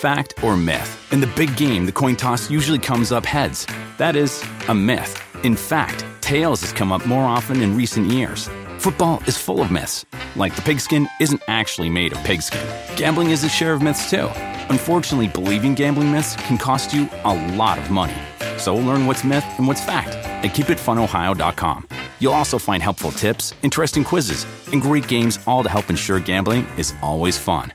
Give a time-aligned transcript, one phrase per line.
[0.00, 1.12] Fact or myth?
[1.12, 3.66] In the big game, the coin toss usually comes up heads.
[3.98, 5.12] That is a myth.
[5.44, 8.48] In fact, tails has come up more often in recent years.
[8.78, 12.66] Football is full of myths, like the pigskin isn't actually made of pigskin.
[12.96, 14.30] Gambling is a share of myths too.
[14.70, 18.16] Unfortunately, believing gambling myths can cost you a lot of money.
[18.56, 21.88] So learn what's myth and what's fact at keepitfunohio.com.
[22.20, 26.64] You'll also find helpful tips, interesting quizzes, and great games all to help ensure gambling
[26.78, 27.74] is always fun.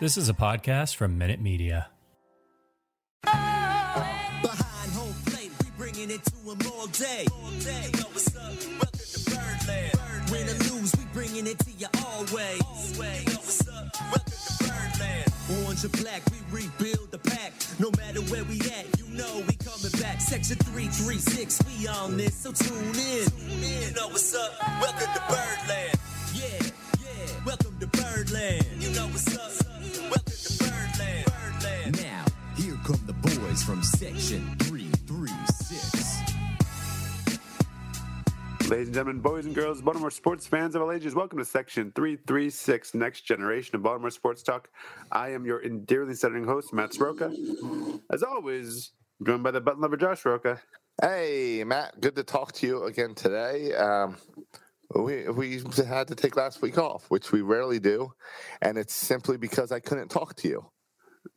[0.00, 1.88] This is a podcast from Minute Media.
[3.22, 7.26] Behind home plate, we bringing it to 'em all day.
[10.32, 12.62] Win or lose, we bringing it to you always.
[15.50, 17.52] Orange or black, we rebuild the pack.
[17.78, 20.22] No matter where we at, you know we coming back.
[20.22, 23.28] Section 336, we on this, so tune in.
[23.60, 24.52] You know what's up?
[24.80, 25.98] Welcome to Birdland.
[26.32, 26.70] Yeah,
[27.04, 27.44] yeah.
[27.44, 28.64] Welcome to Birdland.
[28.80, 29.69] You know what's up?
[32.90, 36.20] Here come the boys from Section 336.
[38.68, 41.92] Ladies and gentlemen, boys and girls, Baltimore sports fans of all ages, welcome to Section
[41.94, 44.70] 336, Next Generation of Baltimore Sports Talk.
[45.10, 47.32] I am your endearingly stuttering host, Matt Soroka.
[48.12, 48.92] As always,
[49.24, 50.60] joined by the button lover, Josh Soroka.
[51.00, 52.00] Hey, Matt.
[52.00, 53.74] Good to talk to you again today.
[53.74, 54.16] Um,
[54.94, 58.12] we we had to take last week off, which we rarely do,
[58.60, 60.64] and it's simply because I couldn't talk to you.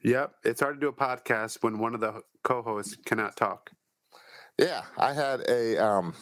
[0.04, 3.72] Yep, it's hard to do a podcast when one of the co-hosts cannot talk.
[4.60, 6.14] Yeah, I had a um,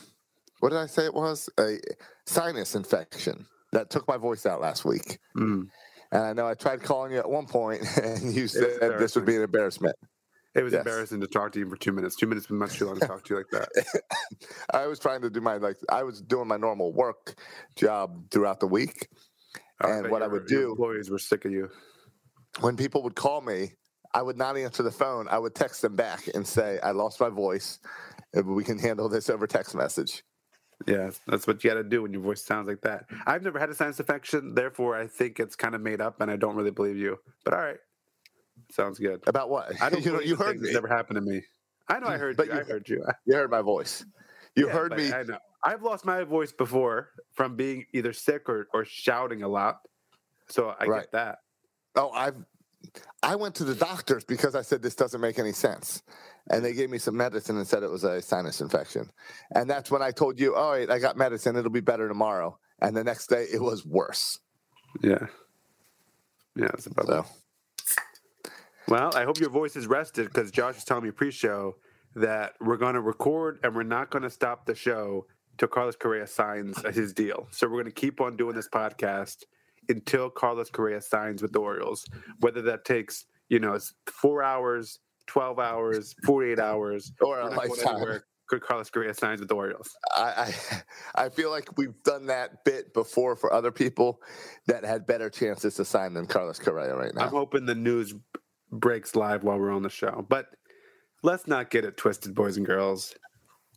[0.59, 1.49] what did I say it was?
[1.59, 1.79] A
[2.25, 5.19] sinus infection that took my voice out last week.
[5.35, 5.67] Mm.
[6.11, 9.25] And I know I tried calling you at one point, and you said this would
[9.25, 9.95] be an embarrassment.
[10.53, 10.79] It was Yes.
[10.81, 12.17] embarrassing to talk to you for two minutes.
[12.17, 14.03] Two minutes was much too long to talk to you like that.
[14.73, 17.39] I was trying to do my like I was doing my normal work
[17.75, 19.07] job throughout the week,
[19.81, 21.69] and bet what I would your do employees were sick of you.
[22.59, 23.73] When people would call me,
[24.13, 25.27] I would not answer the phone.
[25.29, 27.79] I would text them back and say, "I lost my voice.
[28.43, 30.23] We can handle this over text message."
[30.87, 33.05] Yeah, that's what you got to do when your voice sounds like that.
[33.27, 36.29] I've never had a sinus infection, therefore I think it's kind of made up, and
[36.31, 37.19] I don't really believe you.
[37.45, 37.77] But all right,
[38.71, 39.23] sounds good.
[39.27, 39.79] About what?
[39.81, 40.03] I don't.
[40.03, 40.73] you know, you heard me.
[40.73, 41.41] Never happened to me.
[41.87, 42.53] I know I heard But you.
[42.53, 43.05] you- I heard you.
[43.25, 44.03] You heard my voice.
[44.55, 45.11] You Yeah, heard me.
[45.13, 45.37] I know.
[45.63, 49.77] I've lost my voice before from being either sick or, or shouting a lot.
[50.47, 51.01] So I Right.
[51.03, 51.39] get that.
[51.95, 52.35] Oh, I've
[53.23, 56.01] I went to the doctors because I said this doesn't make any sense.
[56.49, 59.11] And they gave me some medicine and said it was a sinus infection.
[59.53, 62.57] And that's when I told you, all right, I got medicine, it'll be better tomorrow.
[62.81, 64.39] And the next day it was worse.
[65.03, 65.27] Yeah.
[66.55, 67.25] Yeah, it's about So
[68.87, 71.75] Well, I hope your voice is rested because Josh was telling me pre-show
[72.15, 75.95] that we're going to record and we're not going to stop the show till Carlos
[75.95, 77.47] Correa signs his deal.
[77.51, 79.43] So we're going to keep on doing this podcast
[79.91, 82.05] until Carlos Correa signs with the Orioles,
[82.39, 88.21] whether that takes you know it's four hours, twelve hours, forty-eight hours, Or a lifetime.
[88.59, 89.95] Carlos Correa signs with the Orioles.
[90.13, 90.53] I,
[91.15, 94.21] I I feel like we've done that bit before for other people
[94.67, 97.21] that had better chances to sign than Carlos Correa right now.
[97.21, 98.13] I'm hoping the news
[98.71, 100.25] breaks live while we're on the show.
[100.27, 100.47] But
[101.23, 103.13] let's not get it twisted, boys and girls.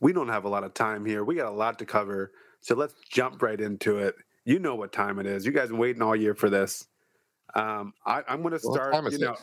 [0.01, 1.25] We don't have a lot of time here.
[1.25, 2.33] We got a lot to cover.
[2.61, 4.15] So let's jump right into it.
[4.45, 5.47] You know what time it is.
[5.47, 6.87] You guys been waiting all year for this.
[7.55, 8.95] Um, I, I'm going to start.
[9.13, 9.37] You know,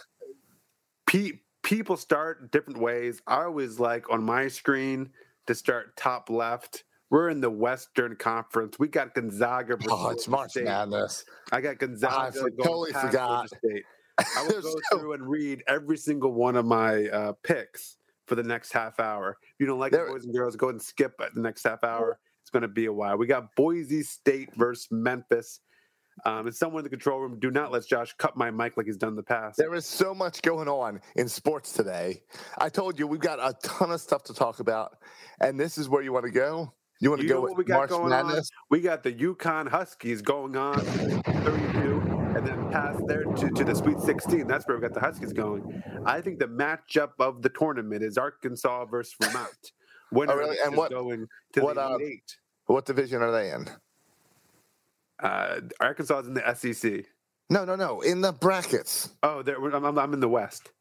[1.08, 3.22] pe- people start different ways.
[3.26, 5.10] I always like on my screen
[5.48, 6.84] to start top left.
[7.10, 8.78] We're in the Western Conference.
[8.80, 9.78] We got Gonzaga.
[9.90, 10.66] Oh, it's March State.
[10.66, 11.26] Madness.
[11.52, 12.16] I got Gonzaga.
[12.16, 13.48] I for- going totally forgot.
[13.50, 13.84] State.
[14.20, 17.98] I will go through and read every single one of my uh, picks
[18.28, 19.38] for the next half hour.
[19.42, 21.64] If you don't like There- it, boys and girls, go ahead and skip the next
[21.64, 22.20] half hour.
[22.52, 23.18] It's going to be a while.
[23.18, 25.62] We got Boise State versus Memphis.
[26.26, 28.88] Um, and someone in the control room, do not let Josh cut my mic like
[28.88, 29.58] he's done in the past.
[29.58, 32.24] There is so much going on in sports today.
[32.58, 34.98] I told you we've got a ton of stuff to talk about,
[35.40, 36.74] and this is where you want to go.
[37.00, 38.36] You want to You go with we got March going Madness?
[38.52, 38.66] on?
[38.70, 42.02] We got the UConn Huskies going on 32,
[42.36, 44.46] and then past there to, to the Sweet 16.
[44.46, 45.82] That's where we got the Huskies going.
[46.06, 49.48] I think the matchup of the tournament is Arkansas versus Vermont.
[50.14, 50.58] Winner Oh, really?
[50.66, 52.38] And what- going to what, the uh, Elite Eight.
[52.72, 53.68] What division are they in?
[55.22, 57.06] Uh, Arkansas is in the SEC.
[57.50, 58.00] No, no, no.
[58.00, 59.10] In the brackets.
[59.24, 60.72] Oh, there, I'm, I'm, I'm in the West.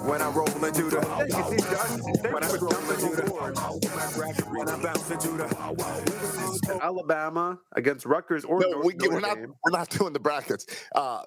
[0.00, 3.16] When I roll into the Hey, you see, Josh, when I they roll were into
[3.16, 3.30] the
[4.50, 9.36] when I bounce into the Alabama against Rutgers or No, North we, Notre we're not.
[9.36, 9.54] Dame.
[9.64, 10.66] We're not doing the brackets.
[10.94, 11.22] Uh,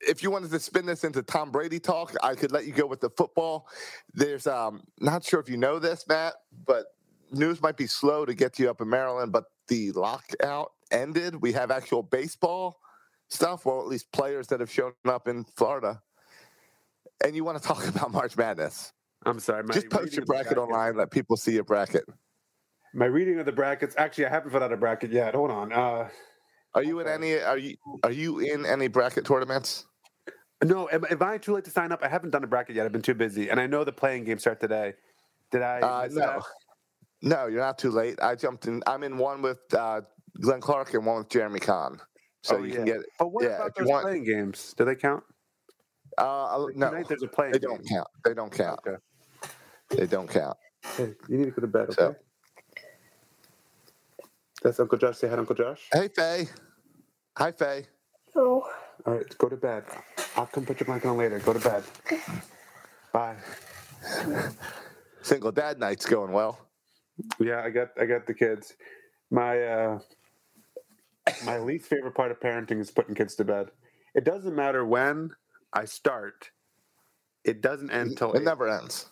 [0.00, 2.86] if you wanted to spin this into Tom Brady talk, I could let you go
[2.86, 3.68] with the football.
[4.14, 6.34] There's um, not sure if you know this, Matt,
[6.66, 6.86] but
[7.32, 9.32] news might be slow to get to you up in Maryland.
[9.32, 11.40] But the lockout ended.
[11.40, 12.80] We have actual baseball
[13.28, 16.02] stuff, or at least players that have shown up in Florida.
[17.24, 18.92] And you want to talk about March Madness?
[19.26, 19.64] I'm sorry.
[19.72, 20.96] Just post your of bracket online.
[20.96, 22.04] Let people see your bracket.
[22.94, 23.94] My reading of the brackets.
[23.98, 25.34] Actually, I haven't put out a bracket yet.
[25.34, 25.72] Hold on.
[25.72, 26.08] Uh,
[26.74, 27.38] Are you in any?
[27.38, 29.86] Are you are you in any bracket tournaments?
[30.64, 32.02] no, am, am I too late to sign up?
[32.02, 32.86] I haven't done a bracket yet.
[32.86, 34.94] I've been too busy, and I know the playing games start today.
[35.50, 35.80] Did I?
[35.80, 36.42] Uh, no, that?
[37.22, 38.18] No, you're not too late.
[38.22, 38.82] I jumped in.
[38.86, 40.00] I'm in one with uh,
[40.40, 42.00] Glenn Clark and one with Jeremy Kahn.
[42.42, 42.74] So Oh, you yeah.
[42.76, 42.96] can get.
[43.18, 44.74] But what yeah, about those want- playing games?
[44.76, 45.22] Do they count?
[46.18, 47.70] Uh, Like, no, Tonight there's a playing they game.
[47.70, 48.08] don't count.
[48.24, 48.80] They don't count.
[48.86, 48.96] Okay.
[49.90, 50.56] They don't count.
[50.96, 51.82] Hey, you need to go to bed.
[51.90, 51.94] Okay.
[51.98, 52.16] So-
[54.62, 55.18] That's Uncle Josh.
[55.18, 55.88] Say hi, Uncle Josh.
[55.92, 56.48] Hey, Faye.
[57.36, 57.86] Hi, Faye.
[58.34, 58.64] Hello.
[59.06, 59.84] All right, go to bed.
[60.36, 61.38] I'll come put your blanket on later.
[61.40, 61.82] Go to bed.
[63.12, 63.36] Bye.
[65.22, 66.58] Single dad night's going well.
[67.38, 68.74] Yeah, I got I got the kids.
[69.30, 69.98] My uh
[71.44, 73.70] my least favorite part of parenting is putting kids to bed.
[74.14, 75.30] It doesn't matter when
[75.72, 76.50] I start.
[77.44, 78.44] It doesn't end till It eight.
[78.44, 79.10] never ends.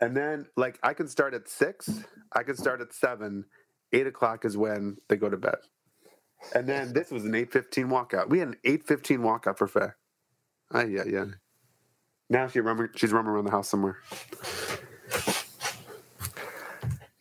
[0.00, 1.88] And then like I can start at six,
[2.32, 3.44] I can start at seven.
[3.92, 5.58] Eight o'clock is when they go to bed.
[6.54, 8.28] And then this was an eight fifteen walkout.
[8.28, 9.92] We had an eight fifteen walkout for Faye.
[10.72, 11.26] Ah yeah, yeah.
[12.30, 13.98] Now she roaming, she's roaming around the house somewhere.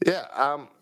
[0.05, 0.25] Yeah.
[0.35, 0.67] Um.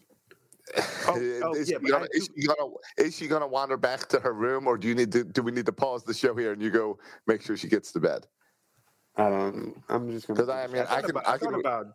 [1.08, 2.70] Oh, is, oh, is yeah, she gonna, is do- she gonna
[3.00, 5.52] is she gonna wander back to her room, or do you need to do we
[5.52, 8.28] need to pause the show here and you go make sure she gets to bed?
[9.18, 9.82] I don't.
[9.90, 10.40] I'm just gonna.
[10.40, 11.88] 'Cause I mean, I thought can- About, I I thought can- about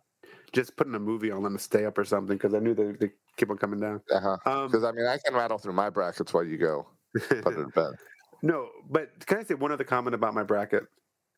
[0.51, 2.91] just putting a movie on them to stay up or something because I knew they
[2.91, 4.01] they keep on coming down.
[4.11, 4.37] Uh huh.
[4.45, 7.63] Um, Because I mean, I can rattle through my brackets while you go put her
[7.63, 7.93] to bed.
[8.41, 10.83] no, but can I say one other comment about my bracket?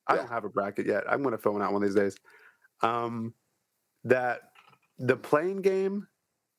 [0.08, 0.22] I Yeah.
[0.22, 1.04] don't have a bracket yet.
[1.08, 2.18] I'm going to fill one out one of these days.
[2.82, 3.36] Um,
[4.06, 4.47] that
[5.00, 6.08] the playing game,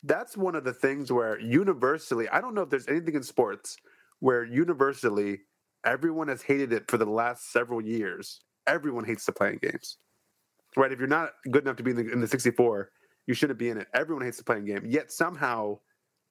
[0.05, 3.77] that's one of the things where universally, I don't know if there's anything in sports
[4.21, 5.41] where universally
[5.85, 8.41] everyone has hated it for the last several years.
[8.67, 9.99] Everyone hates the playing games,
[10.77, 10.93] right?
[10.93, 12.91] If you're not good enough to be in the, in the 64,
[13.27, 13.89] you shouldn't be in it.
[13.95, 14.83] Everyone hates the playing game.
[14.87, 15.79] Yet somehow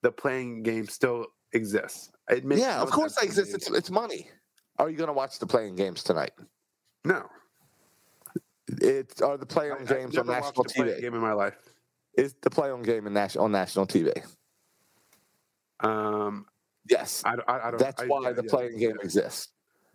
[0.02, 2.12] the playing game still exists.
[2.30, 3.50] It makes Yeah, no of course sense that to me.
[3.50, 3.68] exists.
[3.70, 4.30] It's, it's money.
[4.80, 6.32] Are you going to watch the playing games tonight?
[7.04, 7.26] No.
[8.82, 11.00] It are the playing on I- I've games on national TV.
[11.02, 11.56] game in my life.
[12.18, 14.12] Is the play on game in national on national TV?
[15.80, 16.46] Um,
[16.90, 17.80] Yes, I, don't- I, I don't.
[17.80, 19.50] that's why yeah, the yeah, playing game exists.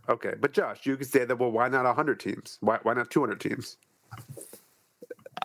[0.09, 1.37] Okay, but Josh, you could say that.
[1.39, 2.59] Well, why not hundred teams?
[2.61, 3.79] Why why not two hundred teams?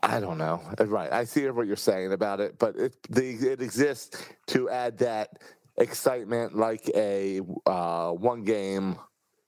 [0.04, 0.62] I don't know.
[0.80, 4.70] Uh, Right, I see what you're saying about it, but it the it exists to
[4.70, 5.42] add that
[5.78, 8.98] excitement, like a uh, one game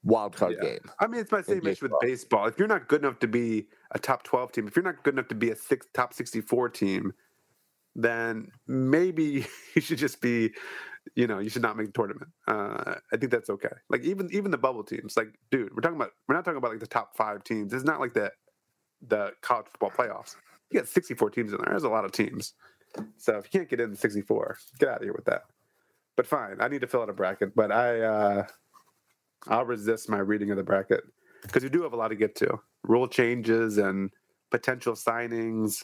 [0.03, 0.69] wild card Yeah.
[0.69, 0.91] game.
[0.99, 2.45] I mean, it's my same issue with baseball.
[2.47, 5.15] If you're not good enough to be a top twelve team, if you're not good
[5.15, 7.13] enough to be a six top sixty four team,
[7.95, 9.45] then maybe
[9.75, 10.51] you should just be,
[11.15, 12.31] you know, you should not make the tournament.
[12.47, 13.69] Uh, I think that's okay.
[13.89, 16.71] Like even even the bubble teams, like dude, we're talking about we're not talking about
[16.71, 17.73] like the top five teams.
[17.73, 18.31] It's not like the
[19.07, 20.35] the college football playoffs.
[20.71, 21.69] You got sixty four teams in there.
[21.69, 22.53] There's a lot of teams.
[23.17, 25.43] So if you can't get in the sixty four, get out of here with that.
[26.15, 27.55] But fine, I need to fill out a bracket.
[27.55, 28.47] But I uh,
[29.47, 31.03] I'll resist my reading of the bracket
[31.43, 32.59] because we do have a lot to get to.
[32.83, 34.09] Rule changes and
[34.51, 35.83] potential signings,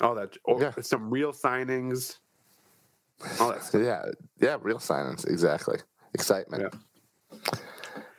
[0.00, 0.36] all that.
[0.44, 0.72] Or Yeah.
[0.80, 2.18] some real signings.
[3.40, 3.62] All that.
[3.64, 4.04] So yeah,
[4.40, 5.78] yeah, real signings, exactly.
[6.14, 6.74] Excitement.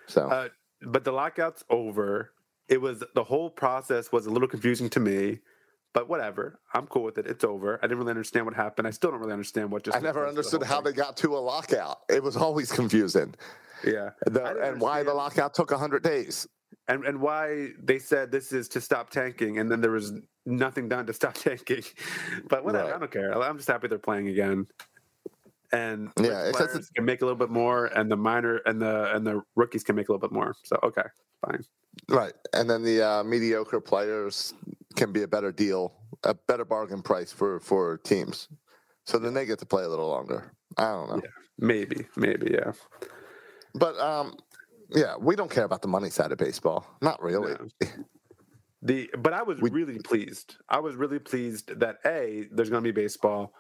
[0.08, 0.50] So Uh,
[0.82, 2.32] but the lockout's over.
[2.68, 5.40] It was the whole process was a little confusing to me,
[5.94, 6.60] but whatever.
[6.74, 7.28] I'm cool with it.
[7.28, 7.78] It's over.
[7.82, 8.88] I didn't really understand what happened.
[8.88, 9.96] I still don't really understand what just.
[9.96, 12.00] I never understood whole how they got to a lockout.
[12.10, 13.36] It was always confusing.
[13.86, 16.48] Yeah, The- I didn't and why the lockout took hundred days.
[16.88, 20.14] And and why they said this is to stop tanking, and then there was
[20.46, 21.84] nothing done to stop tanking.
[22.50, 23.32] But whatever, I don't care.
[23.42, 24.68] I'm just happy they're playing again.
[25.74, 29.14] And Yeah, it's players can make a little bit more, and the minor and the
[29.14, 30.56] and the rookies can make a little bit more.
[30.64, 31.04] So okay,
[31.46, 31.64] fine.
[32.10, 32.34] Right.
[32.54, 34.54] And then the uh, mediocre players
[34.96, 38.48] can be a better deal, a better bargain price for for teams.
[39.06, 40.54] So then they get to play a little longer.
[40.78, 41.22] I don't know.
[41.60, 42.72] Maybe, maybe, yeah.
[43.74, 44.36] But um
[44.90, 46.86] yeah, we don't care about the money side of baseball.
[47.02, 47.54] Not really.
[47.54, 47.88] No.
[48.82, 50.58] The but I was We- really pleased.
[50.70, 53.54] I was really pleased that a there's going to be baseball.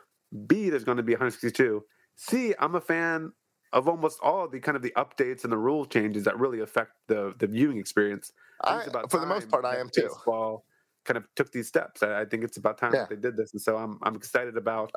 [0.46, 1.84] B there's going to be 162.
[2.16, 3.32] C I'm a fan
[3.74, 6.92] of almost all the kind of the updates and the rule changes that really affect
[7.08, 8.32] the the viewing experience.
[8.64, 10.04] I think I, it's about for the most part, I am too.
[10.04, 10.66] Baseball
[11.04, 12.04] kind of took these steps.
[12.04, 13.02] I, I think it's about time Yeah.
[13.02, 14.92] that they did this, and so I'm I'm excited about.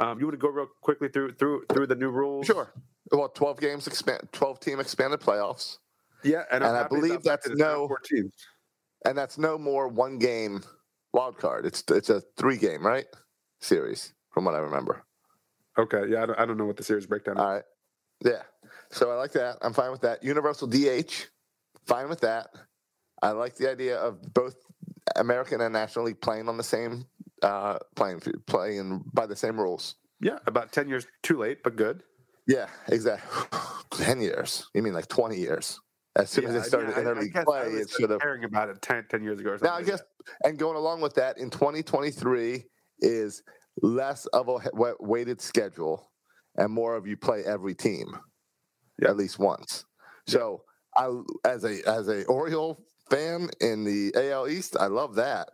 [0.00, 2.46] Um, you want to go real quickly through through through the new rules?
[2.46, 2.72] Sure.
[3.12, 5.78] Well, 12 games, expand, 12 team expanded playoffs.
[6.22, 8.32] Yeah, and, And I believe that's that that's 'cause it's now no- 14.
[9.04, 10.62] And that's no more one game
[11.12, 11.66] wild card.
[11.66, 13.06] It's it's a three game, right?
[13.60, 15.02] Series, from what I remember.
[15.78, 17.40] Okay, yeah, I don't, I don't know what the series breakdown is.
[17.42, 17.64] All right.
[18.24, 18.42] Yeah.
[18.90, 19.56] So I like that.
[19.62, 20.22] I'm fine with that.
[20.22, 21.28] Universal DH,
[21.86, 22.48] fine with that.
[23.22, 24.56] I like the idea of both
[25.16, 27.06] American and National League playing on the same
[27.42, 29.96] uh playing playing by the same rules.
[30.20, 32.02] Yeah, about ten years too late, but good.
[32.46, 33.58] Yeah, exactly.
[33.92, 34.68] Ten years.
[34.74, 35.78] You mean like twenty years?
[36.16, 38.20] As soon as Yeah, they started yeah, interleague play, it should have.
[38.20, 39.50] caring about it 10, 10 years ago.
[39.50, 40.02] Or Now I guess,
[40.42, 42.64] and going along with that, in 2023
[42.98, 43.42] is
[43.82, 44.58] less of a
[44.98, 46.10] weighted schedule,
[46.56, 48.16] and more of you play every team,
[49.00, 49.10] Yeah.
[49.10, 49.84] at least once.
[50.26, 50.64] So
[50.96, 51.10] I,
[51.44, 55.48] as a as a Oriole fan in the AL East, I love that.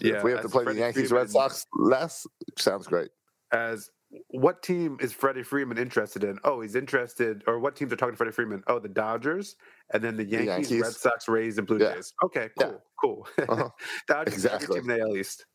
[0.00, 2.26] Yeah, if we have to play Freddie the Yankees, Freeman- Red Sox less,
[2.58, 3.10] sounds great.
[3.52, 3.90] as
[4.30, 6.38] what team is Freddie Freeman interested in?
[6.44, 8.62] Oh, he's interested, or what teams are talking to Freddie Freeman?
[8.68, 9.56] Oh, the Dodgers,
[9.92, 10.80] and then the Yankees, Yankees.
[10.82, 11.94] Red Sox, Rays, and Blue Yeah.
[11.94, 12.12] Jays.
[12.24, 12.70] Okay, Yeah.
[13.00, 13.48] cool, cool.
[13.48, 13.68] Uh-huh.
[14.06, 14.80] Dodgers, Exactly.
[14.80, 15.46] team in the AL East.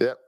[0.00, 0.18] Yep.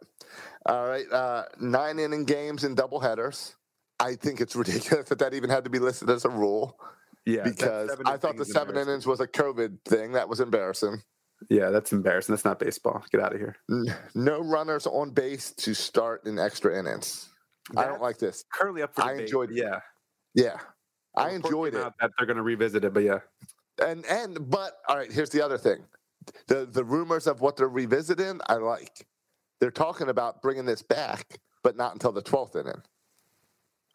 [0.66, 1.10] All right.
[1.10, 3.54] Uh, nine inning games and double headers.
[4.00, 6.78] I think it's ridiculous that that even had to be listed as a rule
[7.24, 10.12] Yeah, because I thought the seven innings was a COVID thing.
[10.12, 11.02] That was embarrassing.
[11.50, 12.32] Yeah, that's embarrassing.
[12.34, 13.04] That's not baseball.
[13.12, 13.56] Get out of here.
[14.14, 17.28] No runners on base to start in extra innings.
[17.76, 18.44] I don't like this.
[18.52, 19.56] Currently up for I enjoyed it.
[19.56, 19.80] Yeah,
[20.34, 20.58] Yeah,
[21.16, 21.92] I enjoyed it.
[22.00, 23.18] That they're going to revisit it, but yeah,
[23.82, 25.84] And and but all right, here's the other thing.
[26.46, 29.06] The the rumors of what they're revisiting, I like.
[29.60, 32.82] They're talking about bringing this back, but not until the twelfth inning.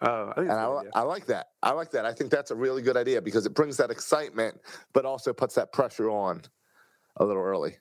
[0.02, 0.92] oh, I And that's I, a good li- idea.
[0.96, 1.48] I like that.
[1.64, 2.06] I like that.
[2.06, 4.60] I think that's a really good idea because it brings that excitement,
[4.94, 6.42] but also puts that pressure on
[7.18, 7.77] a little early.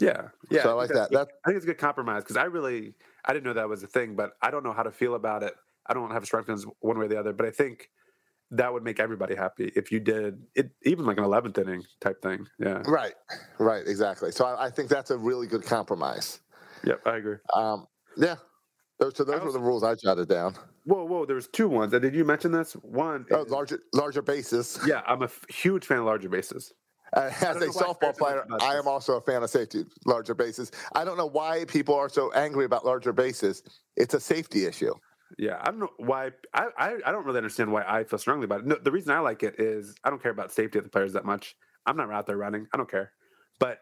[0.00, 0.62] Yeah, yeah.
[0.62, 1.10] So I like that.
[1.12, 3.82] That I think it's a good compromise because I really I didn't know that was
[3.82, 5.54] a thing, but I don't know how to feel about it.
[5.86, 7.90] I don't have strong feelings one way or the other, but I think
[8.50, 12.20] that would make everybody happy if you did it, even like an eleventh inning type
[12.22, 12.46] thing.
[12.58, 12.82] Yeah.
[12.86, 13.14] right,
[13.58, 14.32] right, exactly.
[14.32, 16.40] So I, I think that's a really good compromise.
[16.84, 17.36] Yep, I agree.
[17.54, 17.86] Um,
[18.16, 18.36] yeah.
[18.98, 20.54] Those, so those were the rules I jotted down.
[20.84, 21.26] Whoa, whoa.
[21.26, 21.92] There was two ones.
[21.92, 22.74] And did you mention this?
[22.74, 23.26] One.
[23.32, 24.78] Oh, larger larger bases.
[24.86, 26.72] yeah, I'm a f- huge fan of larger bases.
[27.16, 30.72] As a softball player, I am also a fan of safety, larger bases.
[30.94, 33.62] I don't know why people are so angry about larger bases.
[33.96, 34.94] It's a safety issue.
[35.38, 36.30] Yeah, I don't know why.
[36.52, 38.66] I, I, I don't really understand why I feel strongly about it.
[38.66, 41.12] No, the reason I like it is I don't care about safety of the players
[41.14, 41.56] that much.
[41.86, 42.66] I'm not out there running.
[42.72, 43.12] I don't care.
[43.58, 43.78] But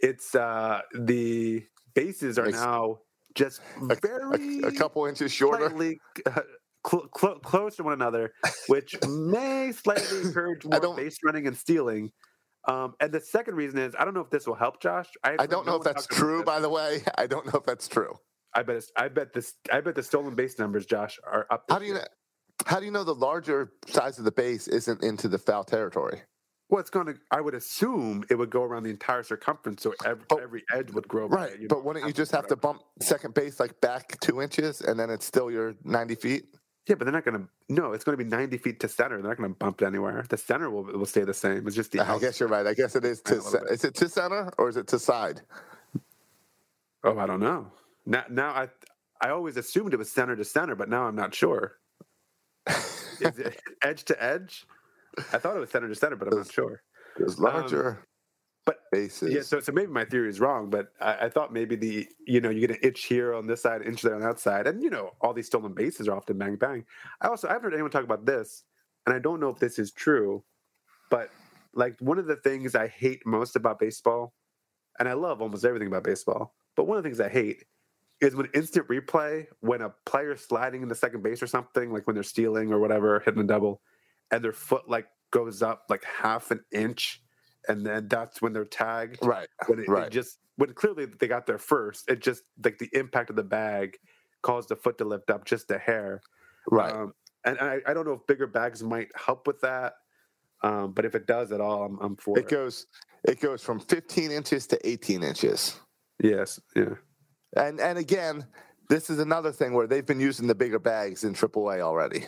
[0.00, 2.98] it's uh the bases are Makes- now
[3.34, 3.60] just
[3.90, 5.68] A, very a couple inches shorter.
[5.68, 6.40] slightly uh,
[6.86, 8.32] cl- cl- close to one another,
[8.68, 12.10] which may slightly encourage more base running and stealing.
[12.66, 15.08] Um, and the second reason is I don't know if this will help Josh.
[15.24, 17.02] I don't know if that's true, by the way.
[17.18, 18.14] I don't know if that's true.
[18.54, 21.64] I bet it's, I bet this I bet the stolen base numbers, Josh, are up.
[21.70, 22.00] How do you year.
[22.00, 22.06] know?
[22.66, 26.22] How do you know the larger size of the base isn't into the foul territory?
[26.70, 27.14] Well, it's going to.
[27.30, 30.90] I would assume it would go around the entire circumference, so every, But- every edge
[30.92, 31.28] would grow.
[31.28, 34.42] Right, you but know, wouldn't you just have to bump second base like back two
[34.42, 36.46] inches, and then it's still your ninety feet?
[36.88, 37.48] Yeah, but they're not going to.
[37.68, 39.20] No, it's going to be ninety feet to center.
[39.20, 40.24] They're not going to bump it anywhere.
[40.28, 41.66] The center will will stay the same.
[41.66, 42.00] It's just the.
[42.00, 42.66] I guess you're right.
[42.66, 43.40] I guess it is to.
[43.40, 45.42] ce- it to center or is it to side?
[47.04, 47.72] Oh, I don't know.
[48.06, 48.68] Now, now I
[49.20, 51.78] I always assumed it was center to center, but now I'm not sure.
[53.20, 54.66] Is it edge to edge?
[55.32, 56.82] I thought it was center to center, but I'm not sure.
[57.16, 58.07] There's larger Um,
[58.68, 59.32] but bases.
[59.32, 62.42] Yeah, so so maybe my theory is wrong, but I, I thought maybe the you
[62.42, 64.82] know you get an itch here on this side, inch there on that side, and
[64.82, 66.84] you know all these stolen bases are often bang bang.
[67.22, 68.64] I also I haven't heard anyone talk about this,
[69.06, 70.44] and I don't know if this is true,
[71.10, 71.30] but
[71.72, 74.34] like one of the things I hate most about baseball,
[74.98, 77.64] and I love almost everything about baseball, but one of the things I hate
[78.20, 82.12] is when instant replay when a player's sliding into second base or something, like when
[82.12, 83.80] they're stealing or whatever, hitting a double,
[84.30, 87.22] and their foot like goes up like half an inch,
[87.68, 89.48] and then that's when they're tagged right.
[89.66, 90.10] when it, it Right.
[90.10, 93.96] just when clearly they got there first it just like the impact of the bag
[94.42, 96.20] caused the foot to lift up just a hair
[96.70, 96.92] Right.
[96.92, 97.12] um,
[97.44, 99.94] and I, I don't know if bigger bags might help with that
[100.62, 102.86] um, but if it does at all i'm, I'm for it, it goes.
[103.24, 105.74] It goes from 15 inches to 18 inches.
[106.22, 106.94] yes yeah
[107.56, 108.46] And and again,
[108.88, 112.24] this is another thing where they've been using the bigger bags in AAA already.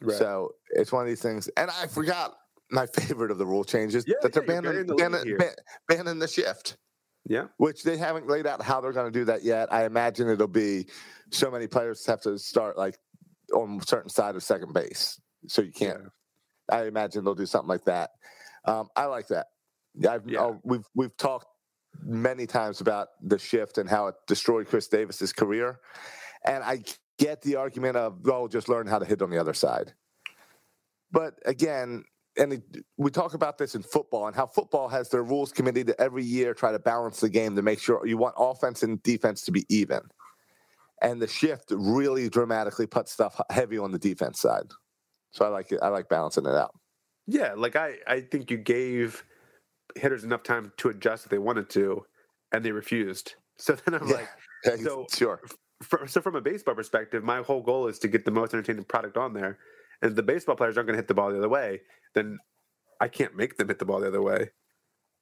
[0.00, 0.16] right.
[0.18, 1.48] So it's one of these things.
[1.56, 2.36] And I forgot
[2.70, 5.54] my favorite of the rule changes Yeah, that they're yeah, banning, the banning, ban-
[5.88, 6.76] banning the shift,
[7.26, 9.72] yeah which they haven't laid out how they're going to do that yet.
[9.72, 10.86] I imagine it'll be
[11.30, 12.96] so many players have to start like
[13.54, 16.02] on certain side of second base, so you can't.
[16.70, 18.10] I imagine they'll do something like that.
[18.64, 19.46] Um, I like that.
[20.08, 20.40] I've Yeah.
[20.40, 21.46] oh, we've we've talked
[22.02, 25.80] many times about the shift and how it destroyed Chris Davis's career,
[26.46, 26.84] and I
[27.18, 29.92] get the argument of oh, just learn how to hit on the other side.
[31.10, 32.04] But again,
[32.40, 32.62] and it,
[32.96, 36.24] we talk about this in football and how football has their rules committee to every
[36.24, 39.52] year try to balance the game to make sure you want offense and defense to
[39.52, 40.00] be even.
[41.02, 44.70] And the shift really dramatically puts stuff heavy on the defense side.
[45.32, 45.80] So I like it.
[45.82, 46.74] I like balancing it out.
[47.26, 49.22] Yeah, like I, I think you gave
[49.94, 52.04] hitters enough time to adjust if they wanted to,
[52.52, 53.34] and they refused.
[53.60, 54.26] So then I'm like,
[54.82, 55.38] So- sure.
[55.82, 58.84] for, so from a baseball perspective, my whole goal is to get the most entertaining
[58.84, 59.58] product on there.
[60.02, 61.80] And if the baseball players aren't going to hit the ball the other way,
[62.14, 62.38] then
[63.00, 64.50] I can't make them hit the ball the other way.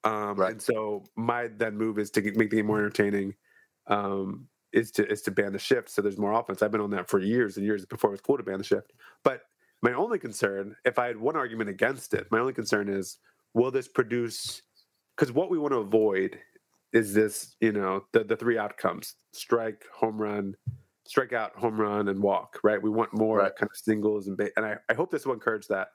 [0.05, 0.53] Um, Right.
[0.53, 3.35] And so my then move is to make the game more entertaining.
[3.87, 6.63] Um, is to is to ban the shift so there's more offense.
[6.63, 8.65] I've been on that for years and years before it was cool to ban the
[8.65, 8.93] shift.
[9.25, 9.43] But
[9.83, 13.19] my only concern, if I had one argument against it, my only concern is
[13.55, 14.63] will this produce
[15.17, 16.39] because what we want to avoid
[16.93, 20.55] is this, you know, the the three outcomes: strike, home run,
[21.09, 22.61] strike out, home run, and walk.
[22.63, 22.81] Right?
[22.81, 23.57] We want more Right.
[23.57, 25.89] kind of singles and ba- and I, I hope this will encourage that.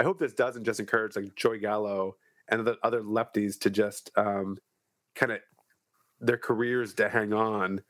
[0.00, 2.16] I hope this doesn't just encourage like Joey Gallo
[2.48, 4.56] and the other lefties to just um,
[5.14, 5.38] kind of
[6.20, 7.80] their careers to hang on.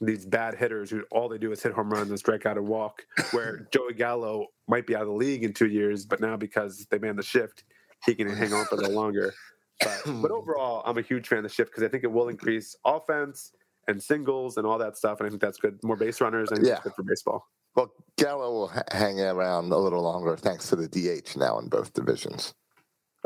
[0.00, 2.66] These bad hitters who all they do is hit home runs and strike out and
[2.66, 3.02] walk.
[3.32, 6.86] Where Joey Gallo might be out of the league in two years, but now because
[6.90, 7.64] they manned the shift,
[8.04, 9.32] he can hang on for a little longer.
[9.80, 12.28] But, but overall, I'm a huge fan of the shift because I think it will
[12.28, 13.52] increase offense
[13.88, 15.78] and singles and all that stuff, and I think that's good.
[15.82, 16.80] More base runners, and Yeah.
[16.82, 17.46] good for baseball.
[17.76, 21.92] Well, Gallo will hang around a little longer thanks to the DH now in both
[21.92, 22.54] divisions.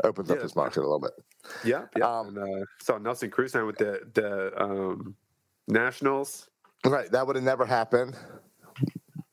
[0.03, 1.11] Opens up his market a little bit.
[1.63, 2.07] Yeah, yeah.
[2.19, 5.15] Um, and uh, saw Nelson Cruz sign with the the um,
[5.67, 6.47] Nationals.
[6.85, 7.11] Right.
[7.11, 8.15] That would have never happened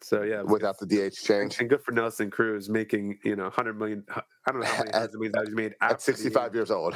[0.03, 1.61] So yeah, without the DH change.
[1.61, 4.05] and good for Nelson Cruz making you know 100 million.
[4.11, 6.95] I don't know how many At- hundreds dollars he made At 65 years old.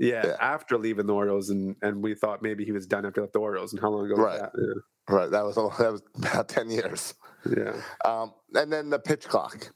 [0.00, 0.36] Yeah, yeah.
[0.40, 3.38] after leaving the Orioles, and and we thought maybe he was done after left the
[3.40, 3.72] Orioles.
[3.72, 4.40] And how long ago was Right.
[4.40, 4.82] that?
[5.14, 5.30] Right.
[5.30, 7.14] That was a, that was about 10 years.
[7.46, 7.74] Yeah.
[7.76, 7.82] yeah.
[8.22, 9.72] Um, and then the pitch clock.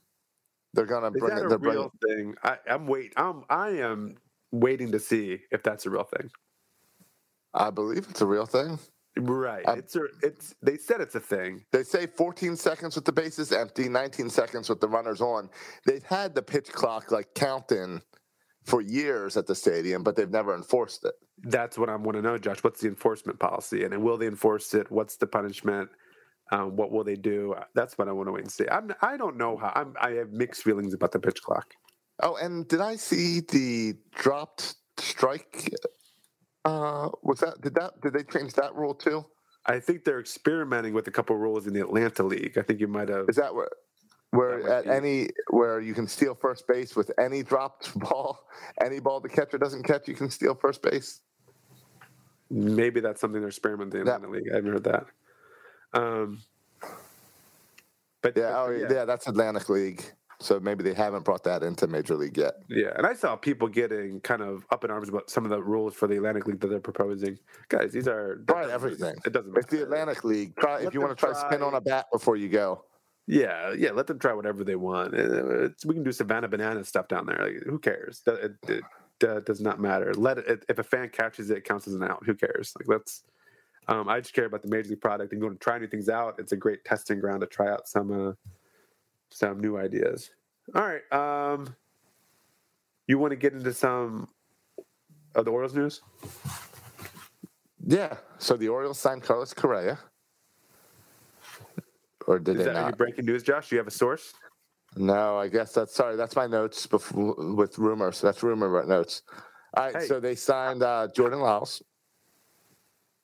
[0.73, 1.45] They're gonna Is bring that it.
[1.45, 2.33] a They're real bringing.
[2.33, 2.35] thing?
[2.43, 3.13] I, I'm wait.
[3.15, 4.17] I'm I am
[4.51, 6.29] waiting to see if that's a real thing.
[7.53, 8.79] I believe it's a real thing.
[9.17, 9.65] Right.
[9.65, 10.53] Um, it's a, it's.
[10.61, 11.63] They said it's a thing.
[11.71, 15.49] They say 14 seconds with the bases empty, 19 seconds with the runners on.
[15.85, 18.01] They've had the pitch clock like counting
[18.65, 21.13] for years at the stadium, but they've never enforced it.
[21.43, 22.63] That's what I want to know, Josh.
[22.63, 24.91] What's the enforcement policy, and will they enforce it?
[24.91, 25.89] What's the punishment?
[26.51, 27.55] Um, what will they do?
[27.73, 28.67] That's what I want to wait and see.
[28.69, 28.91] I'm.
[29.01, 29.71] I don't know how.
[29.75, 29.93] I'm.
[29.99, 31.73] I have mixed feelings about the pitch clock.
[32.21, 35.71] Oh, and did I see the dropped strike?
[36.63, 39.25] Uh, was that did that did they change that rule too?
[39.67, 42.57] I think they're experimenting with a couple rules in the Atlantic League.
[42.57, 43.25] I think you might have.
[43.27, 43.69] Is that where
[44.35, 48.47] where at any where you can steal first base with any dropped ball,
[48.81, 51.21] any ball the catcher doesn't catch, you can steal first base?
[52.49, 54.15] Maybe that's something they're experimenting in the Yeah.
[54.17, 54.51] Atlantic League.
[54.51, 55.05] I haven't heard that.
[55.93, 56.41] Um,
[58.21, 59.05] but Yeah, oh yeah.
[59.05, 60.03] that's Atlantic League.
[60.39, 62.55] So maybe they haven't brought that into Major League yet.
[62.67, 65.63] Yeah, and I saw people getting kind of up in arms about some of the
[65.63, 67.39] rules for the Atlantic League that they're proposing.
[67.69, 69.15] Guys, these are Try everything.
[69.25, 69.51] It doesn't.
[69.51, 69.59] Matter.
[69.61, 69.83] It's the.
[69.83, 70.55] Atlantic League.
[70.57, 72.83] Try Let if you want to try spin on a bat before you go.
[73.27, 73.91] Yeah, yeah.
[73.91, 75.13] Let them try whatever they want.
[75.13, 77.39] Uh, It's, we can do Savannah Banana stuff down there.
[77.39, 78.21] Like, who cares?
[78.27, 78.83] It, it,
[79.19, 80.13] that does not matter.
[80.13, 80.65] Let it.
[80.69, 82.23] If a fan catches it, it counts as an out.
[82.25, 82.73] Who cares?
[82.77, 83.23] Like that's.
[83.87, 86.09] Um, I just care about the major league product and going to try new things
[86.09, 86.35] out.
[86.39, 88.33] It's a great testing ground to try out some uh,
[89.29, 90.31] some new ideas.
[90.73, 91.03] All right.
[91.11, 91.75] Um,
[93.07, 94.27] you want to get into some
[95.35, 96.01] of the Orioles news?
[97.85, 98.17] Yeah.
[98.39, 99.99] So the Orioles signed Carlos Correa.
[102.27, 102.97] Or did Is they that not?
[102.97, 103.69] breaking news, Josh?
[103.69, 104.33] Do you have a source?
[104.97, 106.15] No, I guess that's sorry.
[106.15, 108.21] That's my notes before, with rumors.
[108.21, 109.23] That's rumor notes.
[109.75, 109.95] All right.
[109.95, 110.07] Hey.
[110.07, 111.83] So they signed uh, Jordan Lyles.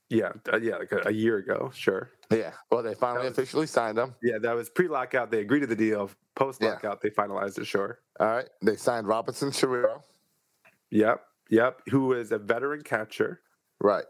[0.10, 1.72] Yeah, uh, yeah, like a, a year ago.
[1.74, 2.10] Sure.
[2.30, 2.52] Yeah.
[2.70, 4.14] Well, they finally was- officially signed him.
[4.22, 5.32] Yeah, that was pre-lockout.
[5.32, 6.12] They agreed to the deal.
[6.36, 6.72] Post Yeah.
[6.72, 7.66] lockout, they finalized it.
[7.66, 8.00] Sure.
[8.20, 8.50] All right.
[8.62, 10.02] They signed Robinson Chirinos.
[10.90, 11.82] Yep, yep.
[11.90, 13.40] Who is a veteran catcher?
[13.80, 14.04] Right.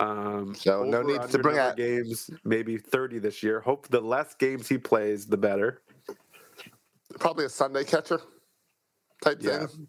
[0.00, 2.30] Um, So no need to bring out- games.
[2.44, 3.60] Maybe thirty this year.
[3.60, 5.82] Hope the less games he plays, the better.
[7.18, 8.20] Probably a Sunday catcher
[9.22, 9.66] type Yeah.
[9.66, 9.88] thing.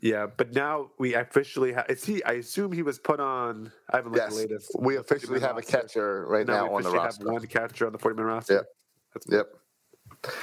[0.00, 1.84] Yeah, but now we officially have.
[1.90, 2.24] Is he?
[2.24, 3.70] I assume he was put on.
[3.92, 4.34] I haven't looked at Yes.
[4.34, 4.70] the latest.
[4.80, 7.24] We officially 40-man have a catcher right Now, now, on the roster.
[7.24, 8.54] have one catcher on the forty-man roster.
[8.54, 8.66] Yep.
[9.14, 10.34] That's Yep.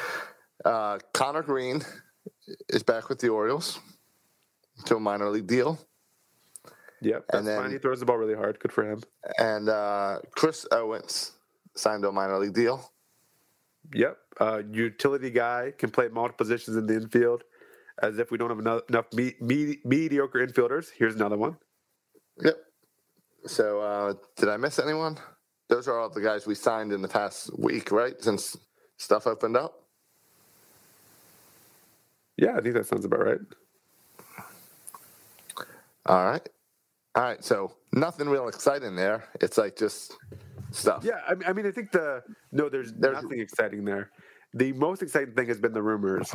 [0.65, 1.83] Uh, Conner Greene
[2.69, 3.79] is back with the Orioles
[4.85, 5.79] to a minor league deal.
[7.01, 7.25] Yep.
[7.27, 7.71] That's And then- fine.
[7.71, 8.59] He throws the ball really hard.
[8.59, 9.01] Good for him.
[9.37, 11.31] And uh, Chris Owings
[11.75, 12.91] signed a minor league deal.
[13.93, 14.17] Yep.
[14.39, 17.43] Uh, utility guy can play multiple positions in the infield.
[18.01, 20.87] As if we don't have enough, enough me, me, mediocre infielders.
[20.97, 21.57] Here's another one.
[22.41, 22.57] Yep.
[23.45, 25.17] So, uh, did I miss anyone?
[25.67, 28.15] Those are all the guys we signed in the past week, right?
[28.21, 28.57] Since
[28.97, 29.83] stuff opened up.
[32.37, 33.39] Yeah, I think that sounds about right.
[36.05, 36.47] All right.
[37.15, 37.43] All right.
[37.43, 39.25] So nothing real exciting there.
[39.41, 40.15] It's like just
[40.71, 41.03] stuff.
[41.03, 44.11] Yeah, I mean, I mean, I think the no, there's, There's- nothing exciting there.
[44.55, 46.31] The most exciting thing has been the rumors.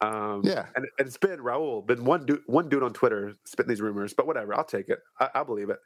[0.00, 0.66] Um, Yeah.
[0.74, 4.12] and, and it's been Raul, been one dude, one dude on Twitter spitting these rumors,
[4.14, 4.98] but whatever, I'll take it.
[5.20, 5.78] I, I'll believe it.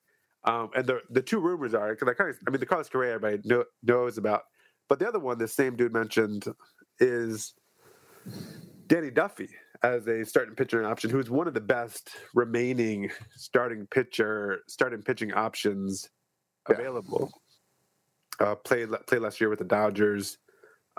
[0.45, 2.89] Um, and the the two rumors are because I kind of, I mean, the Carlos
[2.89, 4.43] Correa everybody know, knows about,
[4.89, 6.47] but the other one, the same dude mentioned,
[6.99, 7.53] is
[8.87, 9.51] Danny Duffy
[9.83, 15.33] as a starting pitcher option, who's one of the best remaining starting pitcher, starting pitching
[15.33, 16.09] options
[16.69, 16.77] Yeah.
[16.77, 17.33] available.
[18.41, 20.39] Uh, played played last year with the Dodgers.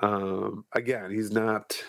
[0.02, 1.84] Um, again, he's not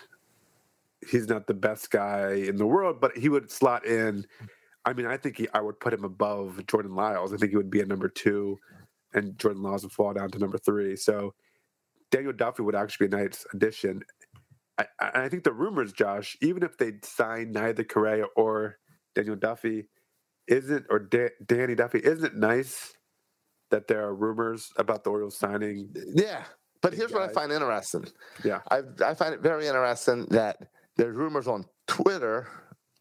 [1.11, 4.27] he's not the best guy in the world, but he would slot in.
[4.85, 7.33] I mean, I think he, I would put him above Jordan Lyles.
[7.33, 8.59] I think he would be a number two,
[9.14, 10.96] and Jordan Lyles would fall down to number three.
[10.96, 11.35] So
[12.11, 14.03] Daniel Duffy would actually be a nice addition.
[14.78, 18.78] I, I think the rumors, Josh, even if they sign neither Correa or
[19.14, 19.88] Daniel Duffy,
[20.46, 22.94] isn't or da- Danny Duffy, isn't it nice
[23.70, 25.94] that there are rumors about the Orioles signing?
[26.14, 26.44] Yeah.
[26.80, 28.06] But here's what I find interesting.
[28.44, 28.60] Yeah.
[28.70, 32.46] I, I find it very interesting that there's rumors on Twitter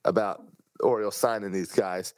[0.04, 0.44] about
[0.80, 2.14] Orioles signing these guys,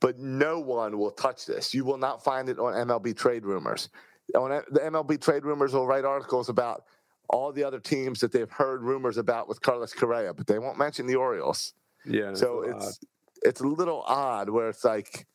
[0.00, 1.74] but no one will touch this.
[1.74, 3.88] You will not find it on MLB trade rumors.
[4.34, 6.84] On the MLB trade rumors will write articles about
[7.28, 10.78] all the other teams that they've heard rumors about with Carlos Correa, but they won't
[10.78, 11.72] mention the Orioles.
[12.04, 12.34] Yeah.
[12.34, 12.76] so a lot.
[12.82, 13.00] it's
[13.42, 15.26] it's a little odd where it's like,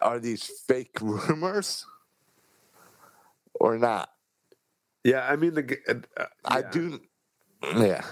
[0.00, 1.86] are these fake rumors
[3.54, 4.10] or not?
[5.04, 5.26] yeah.
[5.28, 7.00] I mean the uh, uh, I do.
[7.62, 8.02] Yeah.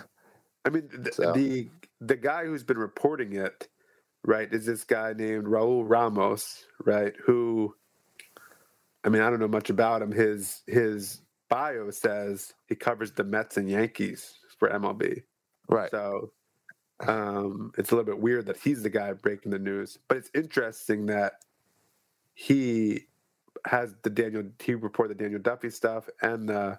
[0.64, 1.68] I mean, th- So- the
[2.00, 3.68] the guy who's been reporting it,
[4.24, 7.14] right, is this guy named Raul Ramos, right?
[7.26, 7.74] Who,
[9.04, 10.10] I mean, I don't know much about him.
[10.12, 15.22] His his bio says he covers the Mets and Yankees for MLB.
[15.68, 15.90] Right.
[15.90, 16.32] So
[17.06, 19.98] um, it's a little bit weird that he's the guy breaking the news.
[20.08, 21.34] But it's interesting that
[22.34, 23.06] he
[23.66, 26.78] has the Daniel he reported the Daniel Duffy stuff and the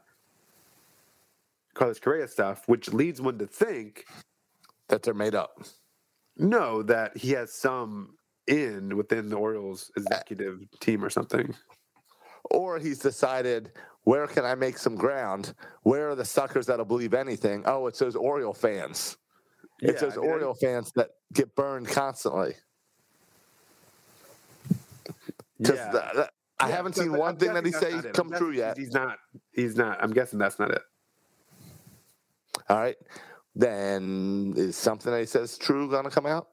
[1.73, 4.05] Carlos Correa stuff, which leads one to think
[4.89, 5.63] that they're made up.
[6.37, 8.15] no that he has some
[8.47, 11.53] in within the Orioles executive team or something.
[12.51, 13.71] Or he's decided,
[14.05, 15.53] where can I make some ground?
[15.83, 17.63] Where are the suckers that'll believe anything?
[17.65, 19.17] Oh, it's those Oriole fans.
[19.81, 22.55] It's Yeah, those I mean, I- Oriole fans that get burned constantly.
[25.59, 25.91] Yeah.
[25.91, 28.51] the- the- I Yeah, haven't so- seen one I'm thing that he says come true
[28.51, 28.77] yet.
[28.77, 29.17] He's not.
[29.51, 30.01] He's not.
[30.01, 30.81] I'm guessing that's not it.
[32.69, 32.95] All right.
[33.55, 36.47] Then is something that he says true going to come out?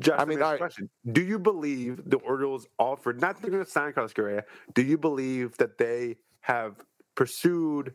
[0.00, 0.58] Just I mean, right.
[0.58, 4.44] question: Do you believe the Orioles offered not that they're going to sign Carlos Correa?
[4.74, 6.74] Do you believe that they have
[7.14, 7.94] pursued,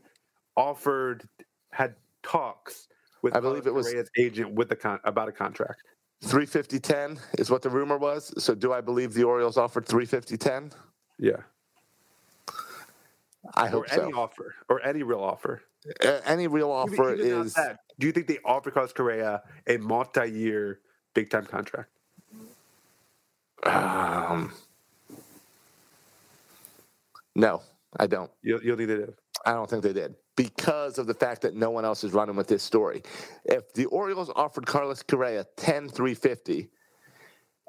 [0.56, 1.28] offered,
[1.72, 2.88] had talks
[3.22, 5.82] with I believe Carlos it was- Correa's agent with the con- about a contract?
[6.22, 8.34] 350 10 is what the rumor was.
[8.42, 10.72] So do I believe the Orioles offered 350 10?
[11.20, 11.34] Yeah,
[13.56, 14.02] I or hope so.
[14.04, 15.64] any offer, or any real offer.
[16.02, 17.58] A- any real offer even not is
[18.00, 20.80] Do you think they offered Carlos Correa a multi-year,
[21.14, 21.90] big-time contract?
[23.66, 24.52] um,
[27.36, 27.62] no,
[28.00, 28.32] I don't.
[28.42, 29.16] You'll, you'll need it.
[29.46, 32.36] I don't think they did because of the fact that no one else is running
[32.36, 33.04] with this story.
[33.46, 36.70] If the Orioles offered Carlos Correa 10 350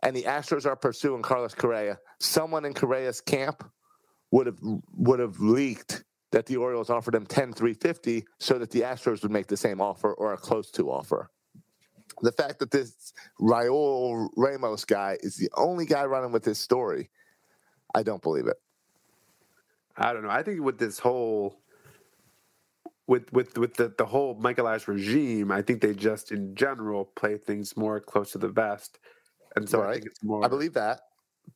[0.02, 3.68] and the Astros are pursuing Carlos Correa, someone in Correa's camp
[4.30, 4.58] would have
[4.96, 9.30] would have leaked that the Orioles offered him 10 350 so that the Astros would
[9.30, 11.30] make the same offer or a close to offer.
[12.22, 17.10] The fact that this Raul Ramos guy is the only guy running with this story,
[17.94, 18.56] I don't believe it.
[19.96, 20.30] I don't know.
[20.30, 21.60] I think with this whole
[23.06, 27.04] with with with the, the whole Mike Elias regime, I think they just in general
[27.04, 28.98] play things more close to the vest.
[29.56, 31.00] And so I think it's more I believe that.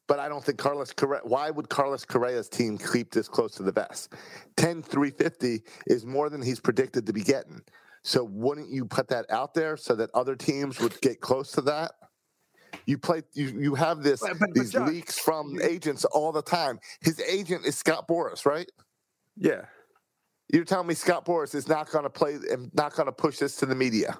[0.06, 1.20] But I don't think Carlos Correa.
[1.24, 4.12] Why would Carlos Correa's team keep this close to the vest?
[4.56, 7.62] 10 350 is more than he's predicted to be getting.
[8.08, 11.60] So wouldn't you put that out there so that other teams would get close to
[11.62, 11.92] that?
[12.86, 13.20] You play.
[13.34, 16.80] You you have this But- but- but these Josh, leaks from agents all the time.
[17.02, 18.70] His agent is Scott Boras, right?
[19.36, 19.66] Yeah.
[20.50, 23.36] You're telling me Scott Boras is not going to play and not going to push
[23.36, 24.18] this to the media?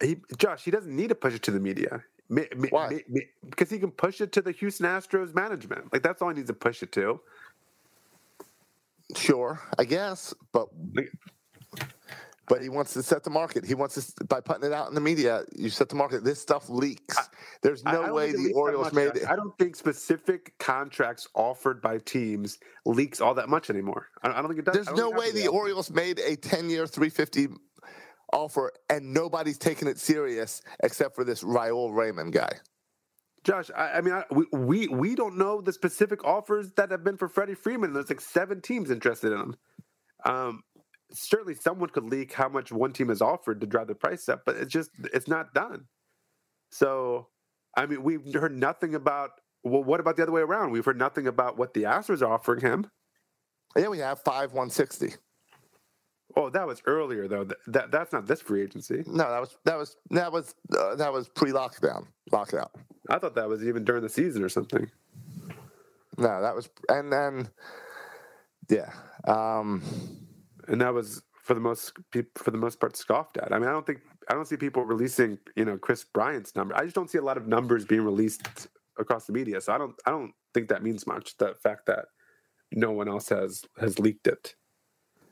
[0.00, 2.04] He Josh, he doesn't need to push it to the media.
[2.28, 2.88] Me- me- Why?
[2.90, 5.92] me- me- because he can push it to the Houston Astros management.
[5.92, 7.20] Like that's all he needs to push it to.
[9.16, 11.12] Sure, I guess, but Like-
[12.48, 13.64] but he wants to set the market.
[13.64, 15.42] He wants to by putting it out in the media.
[15.54, 16.24] You set the market.
[16.24, 17.16] This stuff leaks.
[17.62, 19.28] There's no way the Orioles made it.
[19.28, 24.08] I don't think specific contracts offered by teams leaks all that much anymore.
[24.22, 24.74] I don't think it does.
[24.74, 25.48] There's no way the.
[25.48, 27.48] Orioles made a 10 year 350
[28.32, 32.50] offer and nobody's taking it serious except for this Raul Raymond guy.
[33.44, 37.04] Josh, I, I mean, I, we, we we don't know the specific offers that have
[37.04, 37.92] been for Freddie Freeman.
[37.92, 39.56] There's like seven teams interested in him.
[40.24, 40.62] Um,
[41.12, 44.42] certainly, someone could leak how much one team has offered to drive the price up,
[44.44, 45.86] but it's just it's not done.
[46.70, 47.28] So,
[47.76, 49.32] I mean, we've heard nothing about.
[49.62, 50.70] Well, what about the other way around?
[50.70, 52.88] We've heard nothing about what the Astros are offering him.
[53.76, 55.14] Yeah, we have five 160.
[56.34, 57.44] Oh, that was earlier though.
[57.44, 59.02] That, that that's not this free agency.
[59.06, 62.72] No, that was that was that was uh, that was pre lockdown lockout.
[63.08, 64.90] I thought that was even during the season or something.
[66.18, 67.48] No, that was and then
[68.68, 68.92] yeah.
[69.26, 69.82] Um,
[70.68, 71.92] and that was for the most
[72.34, 73.52] for the most part scoffed at.
[73.52, 76.76] I mean, I don't think I don't see people releasing you know Kris Bryant's number.
[76.76, 79.60] I just don't see a lot of numbers being released across the media.
[79.60, 81.36] So I don't I don't think that means much.
[81.36, 82.06] The fact that
[82.72, 84.54] no one else has has leaked it.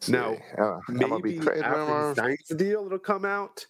[0.09, 2.17] Now, uh, I'm gonna be Maybe after he rumors.
[2.17, 3.67] signs the deal, it'll come out.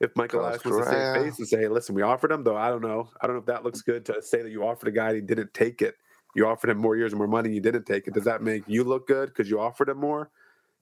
[0.00, 2.68] If Michael Elias wants to save face and say, listen, we offered him," though I
[2.68, 3.10] don't know.
[3.20, 5.16] I don't know if that looks good to say that you offered a guy and
[5.16, 5.96] he didn't take it.
[6.34, 8.14] You offered him more years and more money, and you didn't take it.
[8.14, 10.30] Does that make you look good because you offered him more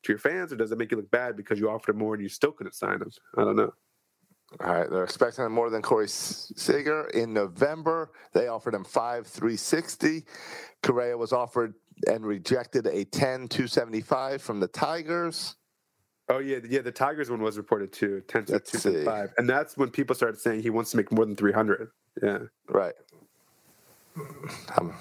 [0.02, 2.22] to your fans, or does it make you look bad because you offered more and
[2.22, 3.10] you still couldn't sign him?
[3.36, 3.72] I don't know.
[4.58, 8.10] All right, they're expecting him more than Corey Seager in November.
[8.32, 10.24] They offered him five three sixty.
[10.82, 11.74] Correa was offered
[12.08, 15.56] and rejected a 10 275 from the Tigers.
[16.28, 16.80] Oh yeah, yeah.
[16.80, 20.40] The Tigers one was reported too, ten to two five, and that's when people started
[20.40, 21.90] saying he wants to make more than three hundred.
[22.22, 22.38] Yeah.
[22.68, 22.94] Right.
[24.78, 24.94] Um,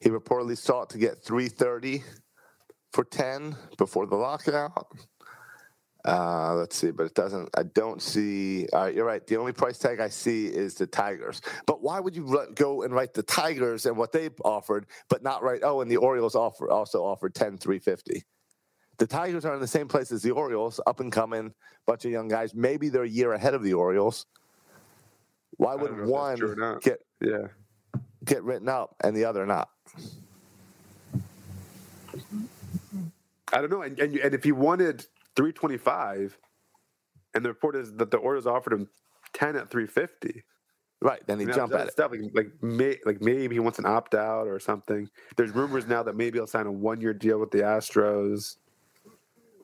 [0.00, 2.02] he reportedly sought to get 330
[2.92, 4.86] for 10 before the lockout.
[6.04, 7.48] Uh, let's see, but it doesn't.
[7.56, 8.66] I don't see.
[8.72, 9.24] All right, you're right.
[9.24, 11.40] The only price tag I see is the Tigers.
[11.64, 15.44] But why would you go and write the Tigers and what they offered, but not
[15.44, 15.60] write?
[15.62, 18.24] Oh, and the Orioles offer also offered 10 350.
[18.98, 21.54] The Tigers are in the same place as the Orioles, up and coming,
[21.86, 22.52] bunch of young guys.
[22.52, 24.26] Maybe they're a year ahead of the Orioles.
[25.56, 26.82] Why would know if that's one true or not.
[26.82, 27.46] get Yeah.
[28.24, 29.68] get written up and the other not?
[33.52, 33.82] I don't know.
[33.82, 35.00] And and, and if he wanted
[35.36, 36.38] 325,
[37.34, 38.88] and the report is that the Orioles offered him
[39.34, 40.44] 10 at 350.
[41.00, 41.92] Right, then mean, jump that- at it.
[41.92, 45.08] Stuff like like, may, like maybe he wants an opt out or something.
[45.36, 48.56] There's rumors now that maybe he'll sign a one year deal with the Astros.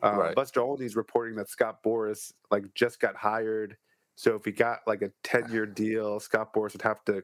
[0.02, 0.34] Uh, Right.
[0.34, 3.76] Buster Olney's reporting that Scott Boras like just got hired,
[4.14, 7.22] so if he got like a ten year deal, Scott Boras would have to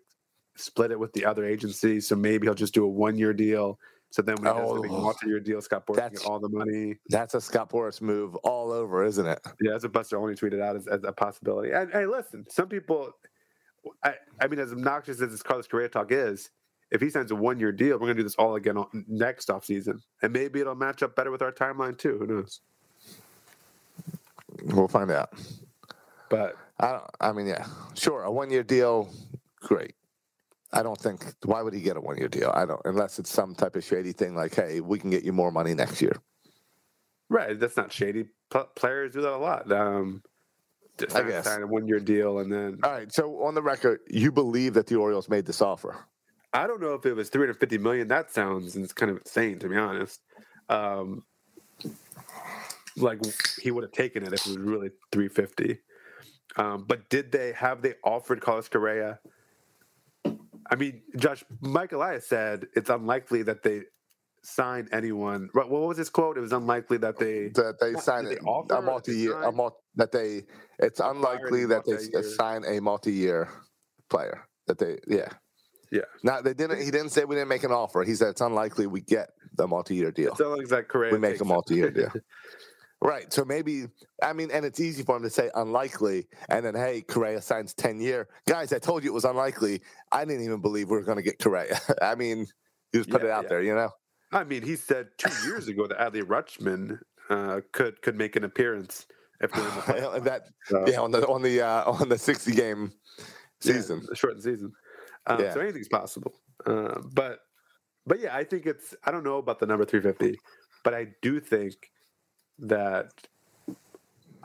[0.56, 2.00] split it with the other agency.
[2.00, 3.78] So maybe he'll just do a one year deal.
[4.14, 6.96] So then when he does the Oh, year deal, Scott Boras that's- all the money.
[7.08, 9.40] That's a Scott Boras move all over, isn't it?
[9.60, 11.72] Yeah, that's what Buster Olney tweeted out as, as a possibility.
[11.72, 13.10] And hey, listen, some people,
[14.04, 16.50] I, I mean, as obnoxious as this Carlos Correa talk is,
[16.92, 19.04] if he signs a one year deal, we're going to do this all again on,
[19.08, 20.00] next offseason.
[20.22, 22.16] And maybe it'll match up better with our timeline too.
[22.18, 22.60] Who knows?
[24.62, 25.32] We'll find out.
[26.28, 27.04] But I don't.
[27.20, 29.08] I mean, yeah, sure, a one-year deal,
[29.60, 29.96] great.
[30.74, 31.24] I don't think.
[31.44, 32.50] Why would he get a one-year deal?
[32.54, 35.32] I don't, unless it's some type of shady thing like, hey, we can get you
[35.32, 36.16] more money next year.
[37.30, 38.26] right, that's not shady.
[38.50, 39.70] Pl- players do that a lot.
[39.70, 40.22] Um,
[41.14, 41.44] I guess.
[41.44, 43.12] sign a one year deal and then All right.
[43.12, 45.96] So on the record, you believe that the Orioles made this offer?
[46.52, 48.06] I don't know if it was 350 million.
[48.08, 50.20] That sounds and it's kind of insane to be honest.
[50.68, 51.24] Um,
[52.96, 53.18] like
[53.60, 55.78] he would have taken it if it was really 350.
[56.56, 59.18] Um, but did they have they offered Carlos Correa?
[60.70, 63.82] I mean, Josh Mike Elias said it's unlikely that they
[64.42, 65.48] sign anyone.
[65.52, 66.36] What what was his quote?
[66.36, 67.48] It was unlikely that they.
[67.54, 70.44] That they Not- sign they a offer or multi-year, a multi, that they.
[70.78, 72.22] It's unlikely that they multi-year.
[72.22, 73.48] sign a multi-year
[74.10, 74.46] player.
[74.66, 75.28] That they, yeah.
[75.92, 76.80] Yeah, Now they didn't.
[76.82, 78.02] He didn't say we didn't make an offer.
[78.02, 80.32] He said it's unlikely we get the multi-year deal.
[80.32, 81.48] it's unlikely that Correa we make takes a it.
[81.48, 82.10] multi-year deal.
[83.02, 83.30] Right.
[83.32, 83.86] So maybe
[84.22, 87.74] I mean, and it's easy for him to say unlikely, and then hey, Correa signs
[87.74, 88.28] ten year.
[88.48, 89.82] Guys, I told you it was unlikely.
[90.10, 91.78] I didn't even believe we were going to get Correa.
[92.02, 92.38] I mean,
[92.92, 93.48] you just put Yeah, it out yeah.
[93.50, 93.90] there, you know.
[94.32, 98.44] I mean, he said two years ago that Adley Rutschman uh, could could make an
[98.44, 99.06] appearance
[99.40, 100.24] if they're in the playoffs.
[100.24, 103.24] that So- yeah on the on the uh, on the sixty game Yeah,
[103.74, 104.02] season.
[104.08, 104.72] the shortened season.
[105.26, 105.52] Um, Yeah.
[105.52, 106.32] So anything's possible.
[106.64, 107.40] Uh, but
[108.06, 108.94] but yeah, I think it's.
[109.04, 110.38] I don't know about the number three fifty,
[110.84, 111.74] but I do think
[112.58, 113.10] that.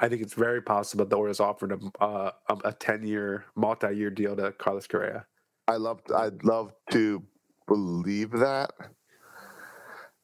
[0.02, 3.46] I think it's very possible that the Orioles offered him uh, a a ten year,
[3.56, 5.26] multi year deal to Carlos Correa.
[5.68, 7.24] I love I'd love to
[7.68, 8.72] believe that.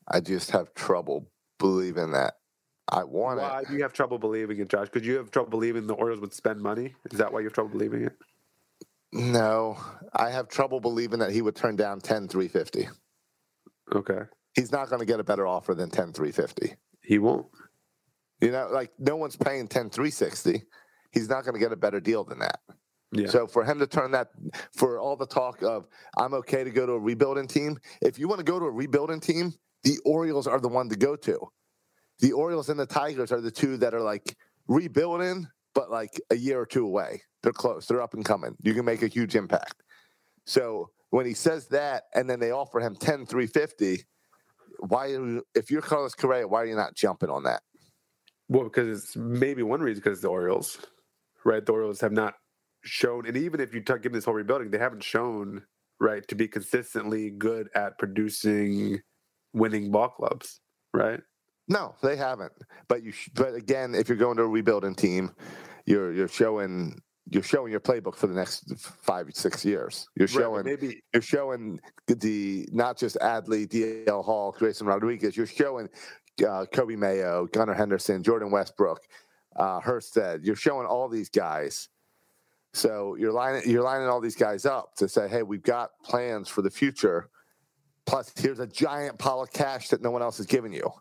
[0.08, 1.28] I just have trouble
[1.60, 2.36] believing that.
[2.88, 3.68] I want Why it.
[3.68, 4.90] do you have trouble believing it, Josh?
[4.90, 6.94] Could you have trouble believing the Orioles would spend money?
[7.12, 8.14] Is that why you have trouble believing it?
[9.12, 9.78] No,
[10.14, 12.90] I have trouble believing that he would turn down 10 350.
[13.96, 14.22] Okay.
[14.56, 16.76] He's not going to get a better offer than 10 350.
[17.02, 17.48] He won't.
[18.42, 20.64] You know, like no one's paying 10 360.
[21.12, 22.60] He's not going to get a better deal than that.
[23.12, 23.28] Yeah.
[23.28, 24.30] So for him to turn that,
[24.74, 28.28] for all the talk of I'm okay to go to a rebuilding team, if you
[28.28, 31.40] want to go to a rebuilding team, the Orioles are the one to go to.
[32.20, 34.36] The Orioles and the Tigers are the two that are like
[34.68, 37.22] rebuilding, but like a year or two away.
[37.44, 37.86] They're close.
[37.86, 38.56] They're up and coming.
[38.62, 39.84] You can make a huge impact.
[40.46, 44.04] So when he says that, and then they offer him 10 350,
[44.80, 45.16] why?
[45.54, 47.62] If you're Carlos Correa, why are you not jumping on that?
[48.48, 50.78] Well, because it's maybe one reason because the Orioles,
[51.44, 51.66] right?
[51.66, 52.36] The Orioles have not
[52.84, 55.64] shown, and even if you talk, given this whole rebuilding, they haven't shown
[56.00, 59.00] right to be consistently good at producing
[59.54, 60.60] winning ball clubs,
[60.94, 61.22] right?
[61.68, 62.52] No, they haven't.
[62.88, 65.32] But you, sh- but again, if you're going to a rebuilding team,
[65.86, 70.08] you're you're showing you're showing your playbook for the next five six years.
[70.16, 75.36] You're Right, showing maybe you're showing the not just Adley, DL Hall, Grayson Rodriguez.
[75.36, 75.90] You're showing
[76.42, 78.98] uh, Coby Mayo, Gunnar Henderson, Jordan Westburg,
[79.56, 80.46] uh, Kjerstad.
[80.46, 81.90] You're showing all these guys.
[82.74, 86.50] So you're lining you're lining all these guys up to say, hey, we've got plans
[86.50, 87.30] for the future.
[88.06, 90.92] Plus, here's a giant pile of cash that no one else is giving you.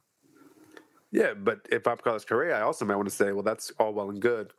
[1.10, 3.92] Yeah, but if I'm Carlos Correa, I also might want to say, well, that's all
[3.92, 4.52] well and good.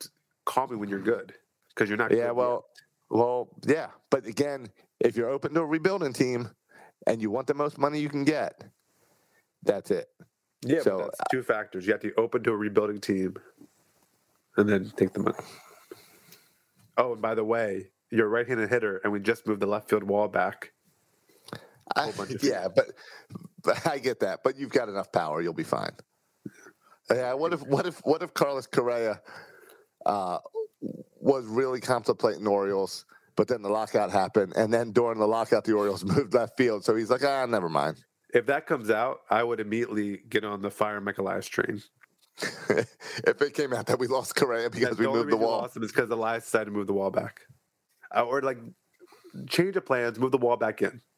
[0.46, 1.34] Call me when you're good,
[1.70, 2.12] because you're not.
[2.12, 2.36] Yeah, good yet.
[2.36, 2.66] well,
[3.10, 3.88] well, yeah.
[4.10, 6.50] But again, if you're open to a rebuilding team
[7.08, 8.64] and you want the most money you can get,
[9.64, 10.08] that's it.
[10.66, 11.86] Yeah, so, that's two factors.
[11.86, 13.36] You have to be open to a rebuilding team,
[14.58, 15.38] and then take the money.
[16.98, 19.90] Oh, and by the way, you're a right-handed hitter, and we just moved the left
[19.90, 20.72] field wall back.
[21.96, 22.88] I, whole bunch of yeah, but,
[23.64, 24.42] but I get that.
[24.44, 25.92] But you've got enough power; you'll be fine.
[27.12, 27.34] Yeah.
[27.34, 29.22] What if what if what if Carlos Correa
[30.06, 30.40] uh,
[31.20, 35.74] was really contemplating Orioles, but then the lockout happened, and then during the lockout, the
[35.74, 36.84] Orioles moved left field.
[36.84, 37.98] So he's like, ah, never mind.
[38.36, 41.82] If that comes out, I would immediately get on the fire Michael Elias train.
[42.70, 45.62] if it came out that we lost Correa because That's we only moved the wall,
[45.62, 47.40] lost him is because Elias decided to move the wall back,
[48.14, 48.58] uh, or like
[49.48, 51.02] change of plans, move the wall back in.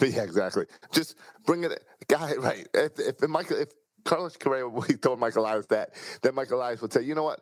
[0.00, 0.64] Yeah, exactly.
[0.90, 2.34] Just bring it, guy.
[2.34, 2.66] Right.
[2.74, 3.68] If if Michael, if
[4.04, 5.90] Carlos Correa, we told Michael Elias that,
[6.22, 7.40] then Michael Elias would say, you know what,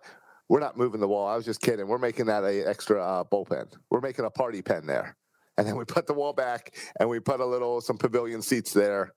[0.49, 1.27] we're not moving the wall.
[1.27, 1.89] I was just kidding.
[1.89, 3.73] We're making that a extra uh, bullpen.
[3.89, 5.17] We're making a party pen there,
[5.61, 8.73] and then we put the wall back and we put a little some pavilion seats
[8.73, 9.13] there,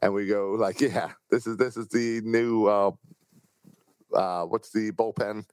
[0.00, 2.92] and we go like, yeah, this is this is the new uh,
[4.14, 5.44] uh, what's the bullpen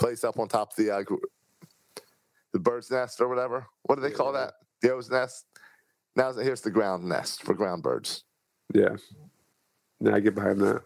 [0.00, 1.04] place up on top of the uh,
[2.52, 3.68] the bird's nest or whatever.
[3.84, 4.54] What do they call that?
[4.82, 5.46] The O's nest.
[6.16, 8.24] Now here's the ground nest for ground birds.
[8.74, 8.96] Yeah.
[10.00, 10.82] Now I get behind that.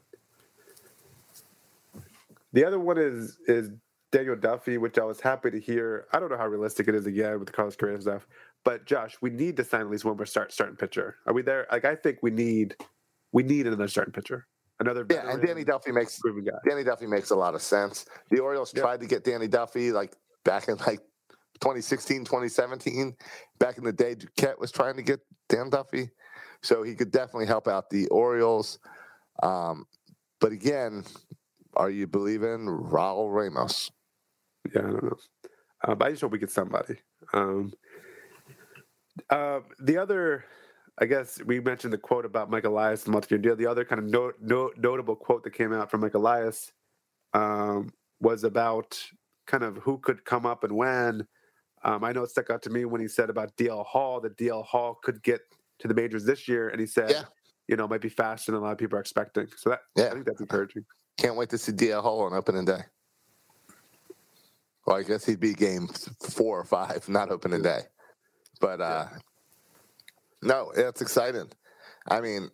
[2.53, 3.71] The other one is is
[4.11, 6.07] Daniel Duffy, which I was happy to hear.
[6.13, 8.27] I don't know how realistic it is again with the Carlos Correa stuff,
[8.65, 11.17] but Josh, we need to sign at least one more start starting pitcher.
[11.27, 11.67] Are we there?
[11.71, 12.77] Like I think we need
[13.33, 14.47] we need another starting pitcher,
[14.81, 16.21] another Yeah, and Danny Duffy makes.
[16.69, 18.07] Danny Duffy makes a lot of sense.
[18.31, 18.83] The Orioles Yeah.
[18.83, 21.01] tried to get Danny Duffy like back in like
[21.61, 23.17] 2016, 2017.
[23.59, 26.11] Back in the day, Duquette was trying to get Dan Duffy,
[26.63, 28.79] so he could definitely help out the Orioles.
[29.43, 29.85] Um,
[30.41, 31.05] but again,
[31.75, 33.91] are you believing Raul Ramos?
[34.75, 35.17] Yeah, I don't know.
[35.87, 36.97] Uh, but I just hope we get somebody.
[37.33, 37.73] Um,
[39.31, 40.45] uh, the other,
[40.99, 43.57] I guess we mentioned the quote about Mike Elias and multi-year deal.
[43.57, 46.73] The other kind of no, no, notable quote that came out from Mike Elias
[47.35, 49.01] um, was about
[49.47, 51.27] kind of who could come up and when.
[51.85, 54.37] Um, I know it stuck out to me when he said about DL Hall that
[54.37, 55.41] DL Hall could get
[55.79, 57.23] to the majors this year, and he said, Yeah.
[57.69, 59.47] you know, it might be faster than a lot of people are expecting.
[59.57, 60.07] So that, Yeah.
[60.07, 60.85] I think that's encouraging.
[61.19, 62.81] Can't wait to see DL Hall on opening day.
[64.87, 65.87] Well, I guess he'd be game
[66.21, 67.83] four or five, not opening day.
[68.61, 69.07] But uh,
[70.43, 71.49] no, it's exciting.
[72.09, 72.51] I mean,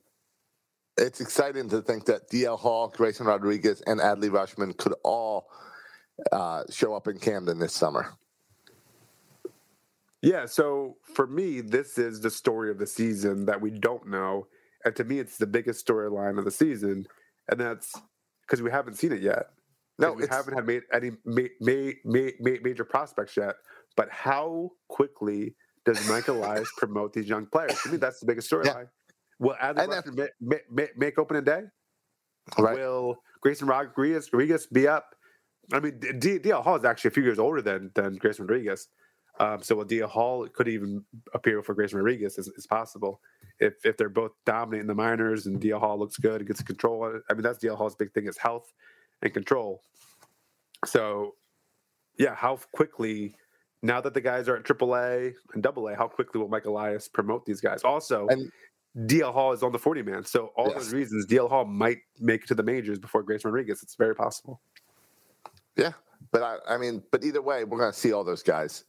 [0.96, 5.48] it's exciting to think that DL Hall, Grayson Rodriguez, and Adley Rutschman could all
[6.32, 8.14] uh, show up in Camden this summer.
[10.22, 14.46] Yeah, so for me, this is the story of the season that we don't know.
[14.84, 17.06] And to me, it's the biggest storyline of the season.
[17.50, 17.92] And that's
[18.40, 19.50] because we haven't seen it yet.
[19.98, 23.56] No, we haven't had made any ma- ma- ma- major prospects yet.
[23.96, 25.54] But how quickly
[25.84, 27.78] does Michael Elias promote these young players?
[27.82, 28.88] To me, that's the biggest storyline.
[29.38, 31.62] Will Adley And that's- Rutschman ma- ma- ma- make opening day?
[32.58, 32.74] Right.
[32.76, 35.14] Will Grayson Rodriguez, Rodriguez be up?
[35.72, 38.88] I mean, D- DL Hall is actually a few years older than than Grayson Rodriguez.
[39.40, 43.20] Um, so Adia Hall could even appear for Grayson Rodriguez is, is possible
[43.58, 47.18] if if they're both dominating the minors and DL Hall looks good and gets control.
[47.28, 48.72] I mean, that's DL Hall's big thing is health
[49.22, 49.82] and control.
[50.84, 51.34] So,
[52.18, 53.36] yeah, how quickly
[53.84, 57.06] now that the guys are at AAA and Double A, how quickly will Mike Elias
[57.06, 57.82] promote these guys?
[57.84, 58.50] Also, And-
[59.06, 60.24] DL Hall is on the 40 man.
[60.24, 60.76] So, all Yes.
[60.76, 63.82] those reasons, DL Hall might make it to the majors before Grace Rodriguez.
[63.82, 64.60] It's very possible.
[65.76, 65.92] Yeah,
[66.30, 68.84] but I, I mean, but either way, we're going to see all those guys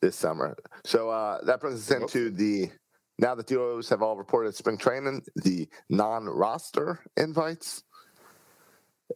[0.00, 0.56] this summer.
[0.84, 2.70] So uh, that brings us into the
[3.18, 7.82] now that the O's have all reported spring training, the non-roster invites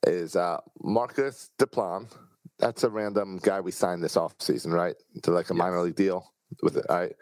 [0.09, 2.11] is uh, Marcos Diplán.
[2.63, 4.95] That's a random guy we signed this off season, right?
[5.25, 6.33] To like a minor league deal
[6.63, 6.87] with it.
[6.89, 7.13] All right.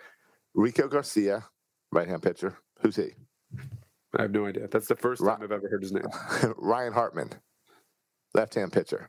[0.54, 1.44] Rico Garcia,
[1.92, 2.58] right-hand pitcher.
[2.82, 3.14] Who's he?
[4.16, 4.68] I have no idea.
[4.68, 6.04] That's the first time I've ever heard his name.
[6.58, 7.30] Ryan Hartman,
[8.34, 9.08] left-hand pitcher.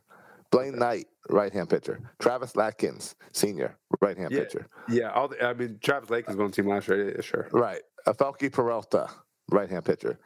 [0.50, 2.00] Blaine Knight, right-hand pitcher.
[2.20, 4.40] Travis Lakins, senior, right-hand Yeah.
[4.40, 4.66] pitcher.
[4.88, 7.14] Yeah, all the, I mean, Travis Lake was on the team last year.
[7.14, 7.48] Yeah, sure.
[7.52, 7.82] Right.
[8.06, 9.10] Ofelky Peralta,
[9.50, 10.18] right-hand pitcher.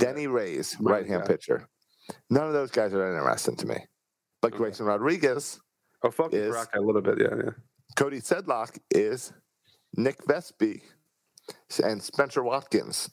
[0.00, 1.68] Denyi Reyes, Right, right-hand pitcher.
[2.30, 3.76] None of those guys are interesting to me.
[4.40, 4.58] But Okay.
[4.58, 5.60] Grayson Rodriguez,
[6.02, 7.18] Oh, fuck Is- Baraka a little bit.
[7.20, 7.50] Yeah, yeah.
[7.96, 9.32] Cody Sedlock is
[9.96, 10.82] Nick Vespi,
[11.82, 13.10] and Spencer Watkins.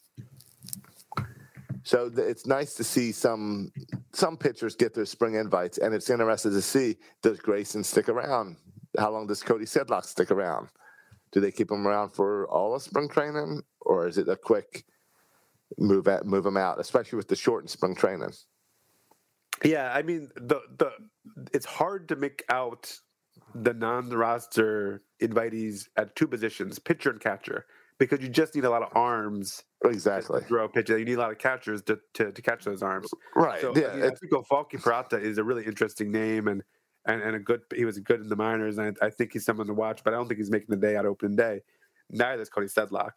[1.84, 3.72] So th- it's nice to see some
[4.14, 8.58] some pitchers get their spring invites, and it's interesting to see does Grayson stick around?
[8.98, 10.70] How long does Cody Sedlock stick around?
[11.32, 14.86] Do they keep him around for all of spring training, or is it a quick
[15.78, 18.32] move at, move him out, especially with the shortened spring training?
[19.64, 20.92] Yeah, I mean the the
[21.54, 23.00] it's hard to make out
[23.54, 27.66] the non-roster invitees at two positions, pitcher and catcher,
[28.00, 30.42] because you just need a lot of arms Exactly.
[30.42, 30.98] to throw a pitcher.
[30.98, 33.08] You need a lot of catchers to, to, to catch those arms.
[33.36, 33.62] Right.
[33.62, 33.88] So yeah.
[33.88, 36.64] I, mean, I think Falky Peralta is a really interesting name and,
[37.06, 37.62] and and a good.
[37.74, 40.04] He was good in the minors, and I, I think he's someone to watch.
[40.04, 41.62] But I don't think he's making the day out opening day.
[42.10, 43.12] Neither is Cody Sedlock.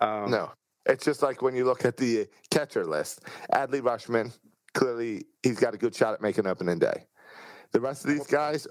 [0.00, 0.52] Um, No,
[0.86, 3.22] it's just like when you look at the catcher list.
[3.52, 4.32] Adley Rutschman,
[4.74, 7.04] clearly he's got a good shot at making opening day.
[7.72, 8.66] The rest of these guys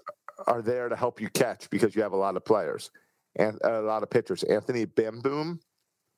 [0.48, 2.92] are there to help you catch because you have a lot of players
[3.36, 4.44] and a lot of pitchers.
[4.44, 5.60] Anthony Bemboom,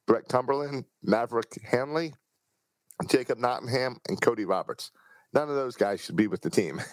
[0.08, 2.14] Brett Cumberland, Maverick Handley,
[3.10, 4.92] Jacob Nottingham, and Cody Roberts.
[5.34, 6.82] None of those guys should be with the team.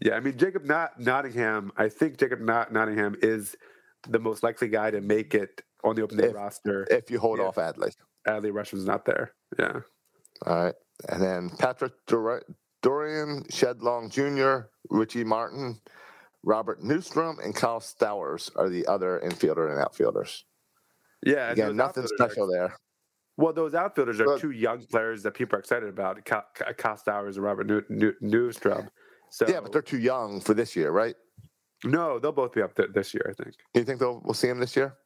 [0.00, 1.70] Yeah, I mean Jacob Not- Nottingham.
[1.76, 3.54] I think Jacob Not- Nottingham is
[4.08, 6.86] the most likely guy to make it on the opening day If- roster.
[6.90, 7.44] If you hold Yeah.
[7.44, 7.94] off Adley.
[8.26, 9.32] Adley Rutschman's not there.
[9.58, 9.80] Yeah.
[10.46, 10.74] All right.
[11.08, 12.44] And then Patrick Dor-
[12.82, 15.80] Dorrian, Shedlong Jr., Richie Martin,
[16.42, 20.44] Robert Neustrom, and Kyle Stowers are the other infielder and outfielders.
[21.24, 21.50] Yeah.
[21.52, 22.76] Again, nothing outfielders are- special there.
[23.36, 26.24] well, those outfielders are But- two young players that people are excited about.
[26.24, 28.88] Ka- Ka- Kostowers and Robert New- New- Neustrom.
[29.30, 31.16] So Yeah, but they're too young for this year, right?
[31.84, 33.26] no, they'll both be up th- this year.
[33.28, 33.56] I think.
[33.74, 34.96] Do you think they'll, we'll see him this year?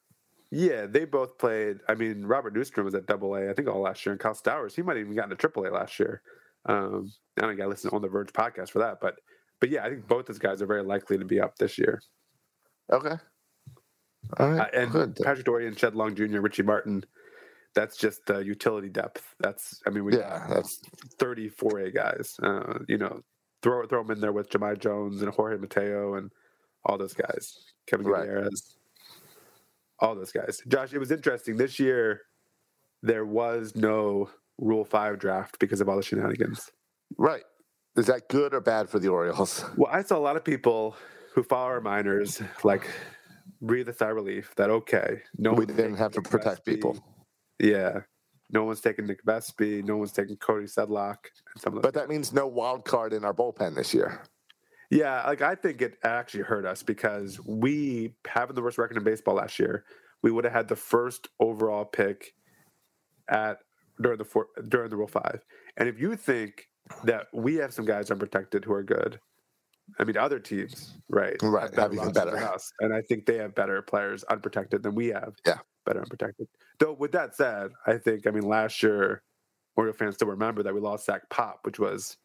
[0.50, 1.78] Yeah, they both played.
[1.88, 4.34] I mean, Robert Neustrom was at Double A, I think, all last year, and Kyle
[4.34, 6.22] Stowers, he might have even gotten to Triple A last year.
[6.66, 9.16] Um, I don't got to listen on the Verge podcast for that, but
[9.60, 12.00] but yeah, I think both those guys are very likely to be up this year.
[12.92, 13.16] Okay.
[14.38, 14.60] All right.
[14.60, 15.16] Uh, and good.
[15.22, 17.04] Patrick Dorrian, Shed Long Jr., Richie Martin,
[17.74, 19.34] that's just uh, utility depth.
[19.40, 20.80] That's I mean, we Yeah, that's
[21.18, 22.36] 34 A guys.
[22.42, 23.20] Uh, you know,
[23.62, 26.30] throw throw them in there with Jahmai Jones and Jorge Mateo and
[26.84, 28.20] all those guys, Kelvin Right.
[28.26, 28.76] Gutierrez,
[30.00, 30.60] all those guys.
[30.68, 32.22] Josh, it was interesting this year.
[33.02, 36.70] There was no Rule Five draft because of all the shenanigans.
[37.18, 37.42] right.
[37.96, 39.64] Is that good or bad for the Orioles?
[39.76, 40.96] Well, I saw a lot of people
[41.34, 42.86] who follow our minors like
[43.62, 46.74] breathe a sigh of relief that okay, no we one's didn't have to protect Vespi.
[46.74, 46.98] people.
[47.58, 48.00] Yeah.
[48.50, 49.82] No one's taking Nick Vespi.
[49.82, 51.16] No one's taking Cody Sedlock
[51.54, 51.82] and some of.
[51.82, 54.20] But that means no wild card in our bullpen this year.
[54.90, 59.04] Yeah, like I think it actually hurt us because we having the worst record in
[59.04, 59.84] baseball last year,
[60.22, 62.34] we would have had the first overall pick
[63.28, 63.58] at
[64.00, 65.40] during the four, during the Rule Five.
[65.76, 66.68] And if you think
[67.04, 69.18] that we have some guys unprotected who are good,
[69.98, 71.36] I mean other teams, right?
[71.42, 72.32] Right, have even better.
[72.32, 75.34] than us, and I think they have better players unprotected than we have.
[75.46, 75.58] Yeah.
[75.84, 76.46] better unprotected.
[76.78, 79.22] Though with that said, I think I mean last year,
[79.76, 82.16] Oriole fans still remember that we lost Zach Pop, which was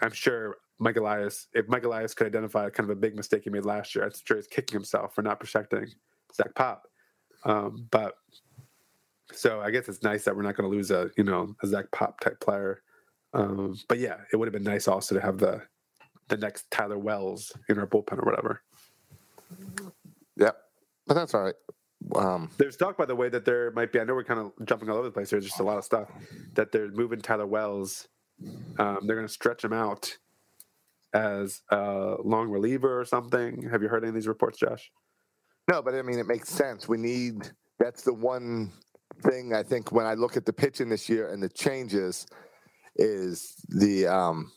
[0.00, 3.50] I'm sure Mike Elias, if Mike Elias could identify kind of a big mistake he
[3.50, 5.86] made last year, I'm sure he's kicking himself for not protecting
[6.34, 6.86] Zach Pop.
[7.44, 8.16] Um, but
[9.32, 11.66] so I guess it's nice that we're not going to lose a you know a
[11.66, 12.82] Zach Pop type player.
[13.32, 15.62] Um, but yeah, it would have been nice also to have the
[16.28, 18.62] the next Tyler Wells in our bullpen or whatever.
[20.36, 20.56] Yep.
[21.06, 21.54] But that's all right.
[22.14, 24.00] Um, There's talk, by the way, that there might be.
[24.00, 25.30] I know we're kind of jumping all over the place.
[25.30, 25.40] Here.
[25.40, 26.10] There's just a lot of stuff
[26.52, 28.06] that they're moving Tyler Wells.
[28.78, 30.18] Um, they're going to stretch him out
[31.14, 33.68] as a long reliever or something.
[33.70, 34.90] Have you heard any of these reports, Josh?
[35.70, 36.88] No, but I mean, it makes sense.
[36.88, 38.72] We need that's the one
[39.22, 42.26] thing I think when I look at the pitching this year and the changes
[42.96, 44.52] is the um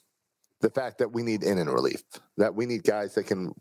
[0.62, 2.02] the fact that we need inning relief.
[2.38, 3.54] That we need guys that can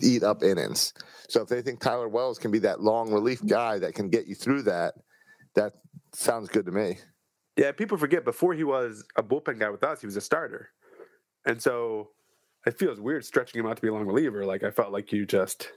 [0.00, 0.94] eat up innings.
[1.28, 4.26] So if they think Tyler Wells can be that long relief guy that can get
[4.26, 4.94] you through that,
[5.56, 5.72] that
[6.14, 6.98] sounds good to me.
[7.56, 10.70] Yeah, people forget before he was a bullpen guy with us, he was a starter.
[11.44, 12.10] And so
[12.68, 14.44] it feels weird stretching him out to be a long reliever.
[14.44, 15.70] Like I felt like you just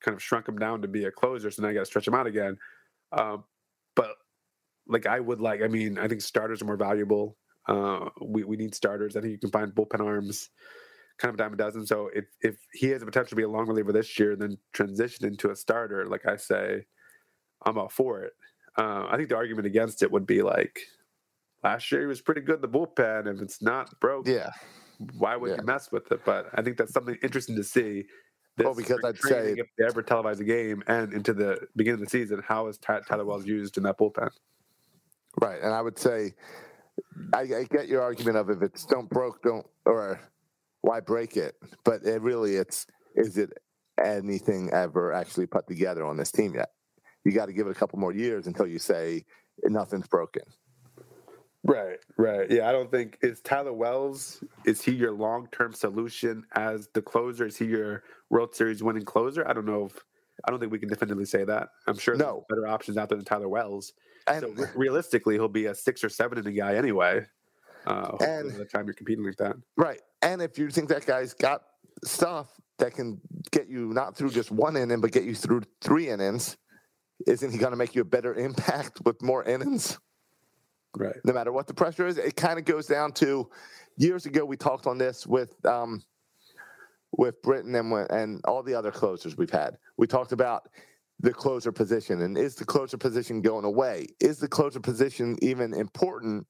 [0.00, 2.08] kind of shrunk him down to be a closer, so now you got to stretch
[2.08, 2.56] him out again.
[3.12, 3.44] Um,
[3.94, 4.14] but
[4.86, 7.36] like I would like, I mean, I think starters are more valuable.
[7.68, 9.14] Uh, we we need starters.
[9.14, 10.48] I think you can find bullpen arms,
[11.18, 11.84] kind of a dime a dozen.
[11.86, 14.56] So if if he has the potential to be a long reliever this year, then
[14.72, 16.86] transition into a starter, like I say,
[17.66, 18.32] I'm all for it.
[18.78, 20.80] Uh, I think the argument against it would be like
[21.62, 23.26] last year he was pretty good in the bullpen.
[23.26, 24.50] If it's not broke, Yeah.
[25.16, 25.56] Why would Yeah.
[25.58, 26.24] you mess with it?
[26.24, 28.06] But I think that's something interesting to see.
[28.58, 32.02] Well, This because I'd say- if they ever televise a game and into the beginning
[32.02, 34.30] of the season, how is Ty- Tyler Wells used in that bullpen?
[35.40, 35.60] Right.
[35.62, 36.34] And I would say,
[37.32, 40.20] I, I get your argument of if it's don't broke, don't, or
[40.80, 41.54] why break it?
[41.84, 43.52] But it really, it's, is it
[44.02, 46.70] anything ever actually put together on this team yet?
[47.24, 49.24] You got to give it a couple more years until you say
[49.64, 50.42] nothing's broken.
[51.64, 52.50] Right, right.
[52.50, 54.42] Yeah, I don't think is Tyler Wells.
[54.64, 57.46] Is he your long term solution as the closer?
[57.46, 59.46] Is he your World Series winning closer?
[59.46, 59.98] I don't know if
[60.46, 61.70] I don't think we can definitively say that.
[61.88, 62.44] I'm sure No.
[62.48, 63.92] there's better options out there than Tyler Wells.
[64.28, 67.26] And so re- realistically, he'll be a six or seven inning guy anyway.
[67.86, 69.56] Uh, And- the time you're competing like that.
[69.76, 70.00] Right.
[70.22, 71.62] And if you think that guy's got
[72.04, 76.08] stuff that can get you not through just one inning, but get you through three
[76.08, 76.56] innings,
[77.26, 79.98] isn't he going to make you a better impact with more innings?
[80.96, 81.16] Right.
[81.24, 83.48] No matter what the pressure is, it kind of goes down to
[83.96, 86.02] years ago we talked on this with um,
[87.12, 89.76] with Britton and with- and all the other closers we've had.
[89.96, 90.68] We talked about
[91.20, 94.06] the closer position and is the closer position going away?
[94.20, 96.46] Is the closer position even important,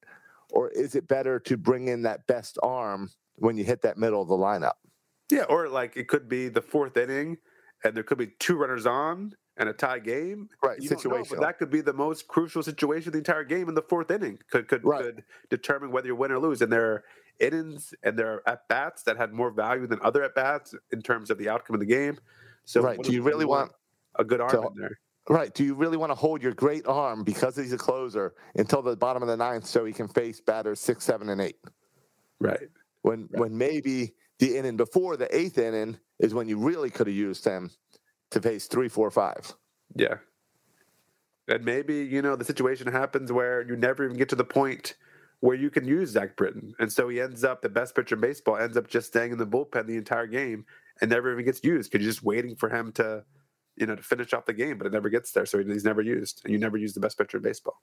[0.51, 4.21] or is it better to bring in that best arm when you hit that middle
[4.21, 4.73] of the lineup?
[5.31, 7.37] Yeah, or like it could be the fourth inning,
[7.83, 10.49] and there could be two runners on and a tie game.
[10.63, 11.41] Right, You don't know, but situational.
[11.41, 14.39] that could be the most crucial situation of the entire game in the fourth inning.
[14.49, 15.03] Could could, Right.
[15.03, 16.61] could determine whether you win or lose.
[16.61, 17.03] And there are
[17.39, 21.01] innings and there are at bats that had more value than other at bats in
[21.01, 22.17] terms of the outcome of the game.
[22.65, 23.01] So, Right.
[23.01, 23.71] Do you really want
[24.15, 24.99] a good arm to- in there?
[25.29, 25.53] Right.
[25.53, 28.95] Do you really want to hold your great arm because he's a closer until the
[28.97, 31.59] bottom of the ninth so he can face batters six, seven, and eight?
[32.39, 32.69] Right.
[33.03, 37.15] When when maybe the inning before the eighth inning is when you really could have
[37.15, 37.69] used him
[38.31, 39.53] to face three, four, five.
[39.95, 40.15] Yeah.
[41.47, 44.95] And maybe, you know, the situation happens where you never even get to the point
[45.39, 46.75] where you can use Zach Britton.
[46.79, 49.37] And so he ends up, the best pitcher in baseball, ends up just staying in
[49.37, 50.65] the bullpen the entire game
[51.01, 53.23] and never even gets used because you're just waiting for him to,
[53.77, 55.45] you know, to finish off the game, but it never gets there.
[55.45, 56.41] So he's never used.
[56.43, 57.81] And you never use the best pitcher in baseball.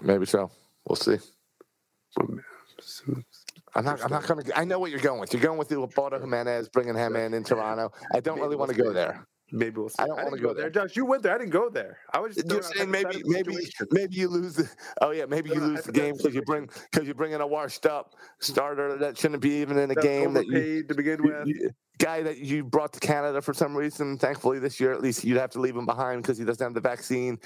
[0.00, 0.50] Maybe so.
[0.88, 1.18] We'll see.
[2.18, 2.38] Oh,
[3.74, 4.02] I'm not.
[4.04, 4.58] I'm not going to.
[4.58, 5.32] I know what you're going with.
[5.32, 7.92] You're going with the Laporta Jimenez, bringing him in in Toronto.
[8.12, 9.26] I don't really want to go there.
[9.52, 9.96] Maybe we'll see.
[9.98, 10.70] I don't wanna didn't go there.
[10.70, 11.34] Josh, you went there.
[11.34, 11.98] I didn't go there.
[12.12, 13.88] I was just You're saying maybe, maybe, situations.
[13.90, 14.54] maybe you lose.
[14.54, 17.40] The, oh yeah, maybe you lose the game because you bring because you bring in
[17.40, 20.94] a washed up starter that shouldn't be even in a That game that you, to
[20.94, 21.46] begin you- with.
[21.48, 24.16] you- guy that you brought to Canada for some reason.
[24.16, 26.72] Thankfully, this year at least you'd have to leave him behind because he doesn't have
[26.72, 27.38] the vaccine.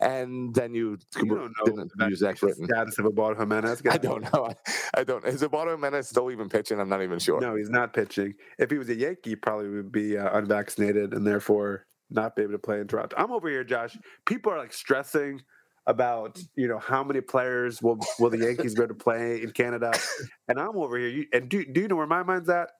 [0.00, 2.66] And then you, You don't know didn't use Zach Britton.
[2.66, 3.82] status of Ubaldo Jimenez.
[3.90, 4.46] I don't know.
[4.46, 5.24] I, I don't.
[5.24, 6.80] Is Ubaldo Jimenez still even pitching?
[6.80, 7.40] I'm not even sure.
[7.40, 8.34] No, he's not pitching.
[8.58, 12.42] If he was a Yankee, he probably would be uh, unvaccinated and therefore not be
[12.42, 13.14] able to play in Toronto.
[13.18, 13.96] I'm over here, Josh.
[14.26, 15.42] People are like stressing
[15.86, 19.92] about you know how many players will will the Yankees go to play in Canada,
[20.48, 21.08] and I'm over here.
[21.08, 22.70] You, and do do you know where my mind's at?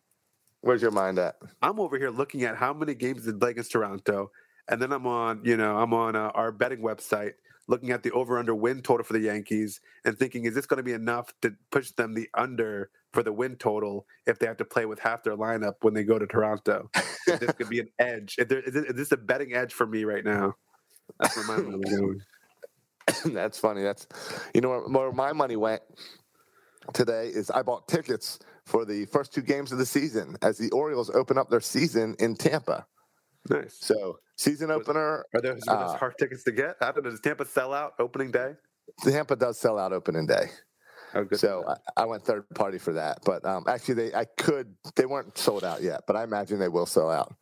[0.63, 1.37] Where's your mind at?
[1.63, 4.31] I'm over here looking at how many games they play against Toronto,
[4.71, 7.33] and then I'm on, you know, I'm on uh, our betting website
[7.67, 10.83] looking at the over/under win total for the Yankees and thinking, is this going to
[10.83, 14.65] be enough to push them the under for the win total if they have to
[14.65, 16.89] play with half their lineup when they go to Toronto?
[17.27, 18.37] This could be an edge.
[18.39, 20.55] If there, is, it, is this a betting edge for me right now?
[21.19, 22.21] That's where my money going.
[23.35, 23.83] That's funny.
[23.83, 24.07] That's
[24.55, 25.83] you know where, where my money went
[26.95, 30.71] today is I bought tickets for the first two games of the season as the
[30.71, 32.87] Orioles open up their season in Tampa.
[33.49, 33.77] Nice.
[33.81, 36.77] So season opener, Are those, are those Uh, hard tickets to get?
[36.81, 38.55] How does Tampa sell out opening day?
[39.05, 40.47] Tampa does sell out opening day.
[41.15, 41.39] Oh, good.
[41.41, 41.65] So
[41.97, 43.19] I, I went third party for that.
[43.25, 46.69] But um, actually, they I could they weren't sold out yet, but I imagine they
[46.69, 47.35] will sell out.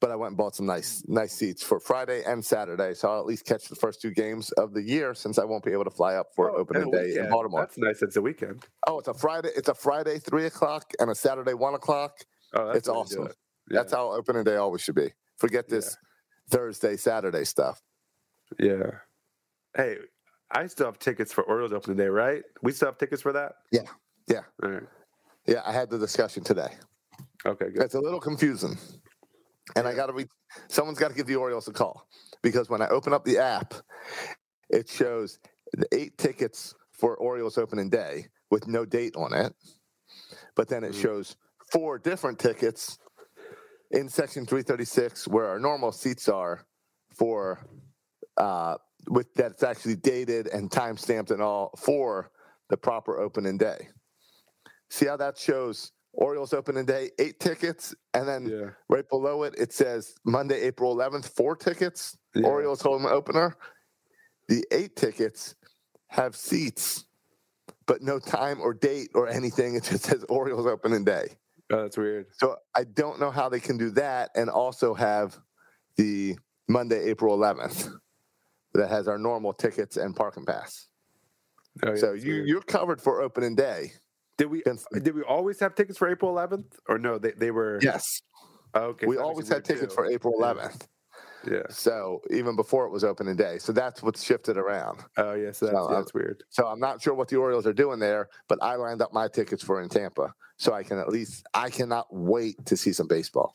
[0.00, 3.20] But I went and bought some nice nice seats for Friday and Saturday, so I'll
[3.20, 5.84] at least catch the first two games of the year since I won't be able
[5.84, 7.28] to fly up for Oh, opening day in.
[7.28, 7.60] Baltimore.
[7.60, 8.00] That's nice.
[8.00, 8.64] It's a weekend.
[8.86, 9.50] Oh, it's a Friday.
[9.54, 12.12] It's a Friday three o'clock and a Saturday one o'clock.
[12.54, 13.26] Oh, that's It's the way to do awesome.
[13.26, 13.36] it.
[13.68, 15.12] That's how opening day always should be.
[15.36, 15.94] Forget this
[16.50, 17.80] Thursday, Saturday stuff.
[18.58, 18.90] Yeah.
[19.76, 19.98] Hey,
[20.50, 22.42] I still have tickets for Orioles opening day, right?
[22.62, 23.52] We still have tickets for that.
[23.70, 23.82] Yeah.
[24.26, 24.40] Yeah.
[24.62, 24.82] All right.
[25.46, 25.62] Yeah.
[25.64, 26.74] I had the discussion today.
[27.46, 27.70] Okay.
[27.70, 27.82] Good.
[27.82, 28.76] It's a little confusing.
[29.76, 30.26] And I got to be,
[30.68, 32.08] someone's got to give the Orioles a call
[32.42, 33.72] because when I open up the app,
[34.68, 35.38] it shows
[35.72, 39.54] the eight tickets for Orioles opening day with no date on it.
[40.56, 41.02] But then it Mhm.
[41.02, 41.36] shows
[41.70, 42.98] four different tickets
[43.90, 46.64] in section 336 where our normal seats are
[47.14, 47.64] for,
[48.36, 48.76] uh,
[49.08, 52.30] with that's actually dated and time stamped and all for
[52.68, 53.88] the proper opening day.
[54.90, 58.70] See how that shows Orioles opening day, eight tickets, and then Yeah.
[58.88, 62.46] right below it, it says Monday, April 11th, four tickets, Yeah.
[62.48, 63.56] Orioles home opener.
[64.48, 65.54] The eight tickets
[66.08, 67.04] have seats,
[67.86, 69.76] but no time or date or anything.
[69.76, 71.38] It just says Orioles opening day.
[71.70, 72.26] Oh, that's weird.
[72.32, 75.38] So I don't know how they can do that and also have
[75.96, 76.36] the
[76.68, 77.90] Monday, April 11th
[78.74, 80.88] that has our normal tickets and parking pass.
[81.84, 82.48] Oh, yeah, so you, weird.
[82.48, 83.92] you're covered for opening day.
[84.36, 84.62] did we
[85.02, 87.18] did we always have tickets for April 11th or no?
[87.18, 88.20] They they were Yes.
[88.74, 89.06] Oh, okay.
[89.06, 89.94] we so that makes always had tickets too.
[89.94, 90.54] for April Yeah.
[90.54, 90.86] 11th.
[91.46, 91.62] Yeah.
[91.68, 93.58] So even before it was opening day.
[93.58, 95.04] So that's what's shifted around.
[95.16, 95.52] Oh yeah.
[95.52, 96.44] So that's, So, yeah, that's weird.
[96.50, 99.28] So I'm not sure what the Orioles are doing there, but I lined up my
[99.28, 100.32] tickets for in Tampa.
[100.56, 103.54] So I can at least I cannot wait to see some baseball.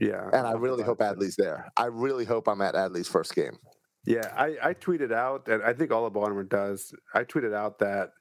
[0.00, 0.28] Yeah.
[0.32, 1.70] And I really hope Adley's there.
[1.76, 3.58] I really hope I'm at Adley's first game.
[4.06, 6.94] Yeah, I, I tweeted out, and I think all of Baltimore does.
[7.12, 8.12] I tweeted out that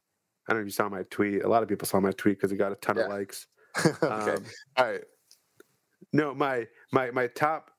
[0.48, 1.44] I don't know if you saw my tweet.
[1.44, 3.46] A lot of people saw my tweet because it got a ton of likes.
[3.86, 4.08] okay.
[4.08, 4.46] Um,
[4.78, 5.02] All right.
[6.12, 7.72] No, my my my top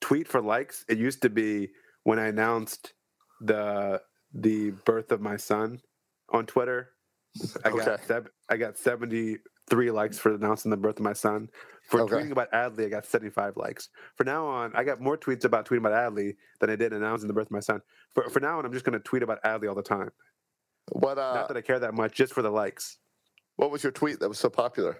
[0.00, 0.84] tweet for likes.
[0.88, 1.70] It used to be
[2.04, 2.92] when I announced
[3.40, 4.00] the
[4.32, 5.80] the birth of my son
[6.30, 6.90] on Twitter.
[7.64, 8.02] I got Okay.
[8.06, 9.38] sev- I got seventy
[9.70, 11.48] three likes for announcing the birth of my son.
[11.88, 12.14] For Okay.
[12.16, 13.88] tweeting about Adley, I got seventy five likes.
[14.16, 17.28] For now on, I got more tweets about tweeting about Adley than I did announcing
[17.28, 17.80] the birth of my son.
[18.14, 20.10] For for now on, I'm just going to tweet about Adley all the time.
[20.92, 22.98] What uh Not that I care that much, just for the likes.
[23.56, 24.98] what was your tweet that was so popular?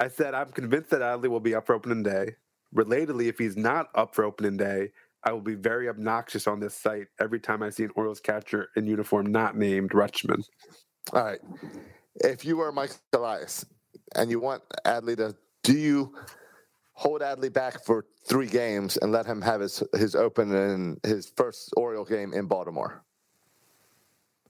[0.00, 2.36] I said I'm convinced that Adley will be up for opening day.
[2.76, 4.90] Relatedly, if he's not up for opening day,
[5.24, 8.68] I will be very obnoxious on this site every time I see an Orioles catcher
[8.76, 10.44] in uniform not named Rutschman.
[11.12, 11.40] All right.
[12.16, 13.64] If you were Mike Elias
[14.14, 16.14] and you want Adley to do you
[16.92, 21.32] hold Adley back for three games and let him have his his open and his
[21.36, 23.04] first Oriole game in Baltimore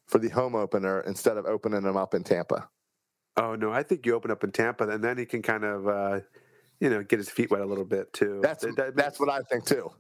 [0.07, 2.69] for the home opener instead of opening him up in Tampa?
[3.37, 5.89] Oh no, I think you open up in Tampa, and then he can kind of,
[5.89, 6.21] uh,
[6.81, 8.41] you know, get his feet wet a little bit too.
[8.43, 9.91] That's That- that that's what I think too.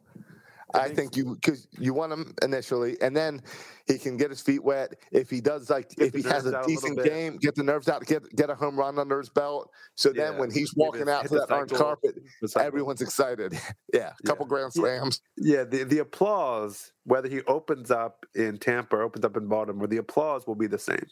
[0.75, 3.41] I think you because you want him initially, and then
[3.87, 4.95] he can get his feet wet.
[5.13, 7.89] If he does like if he has a out a decent game, get the nerves
[7.89, 9.71] out, get get a home run under his belt.
[9.95, 12.17] So then when he's walking out hit to that orange carpet,
[12.59, 13.53] everyone's excited.
[13.95, 14.49] yeah, a couple Yeah.
[14.49, 15.23] grand slams.
[15.37, 19.87] Yeah, the the applause, whether he opens up in Tampa or opens up in Baltimore,
[19.87, 21.07] the applause will be the same.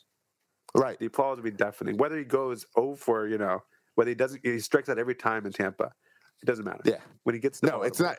[0.75, 0.99] Right.
[0.99, 1.97] The applause will be deafening.
[1.97, 3.63] Whether he goes over, you know,
[3.95, 5.91] whether he doesn't, he strikes out every time in Tampa.
[6.43, 6.81] It doesn't matter.
[6.85, 6.99] Yeah.
[7.23, 8.17] When he gets No, it's not.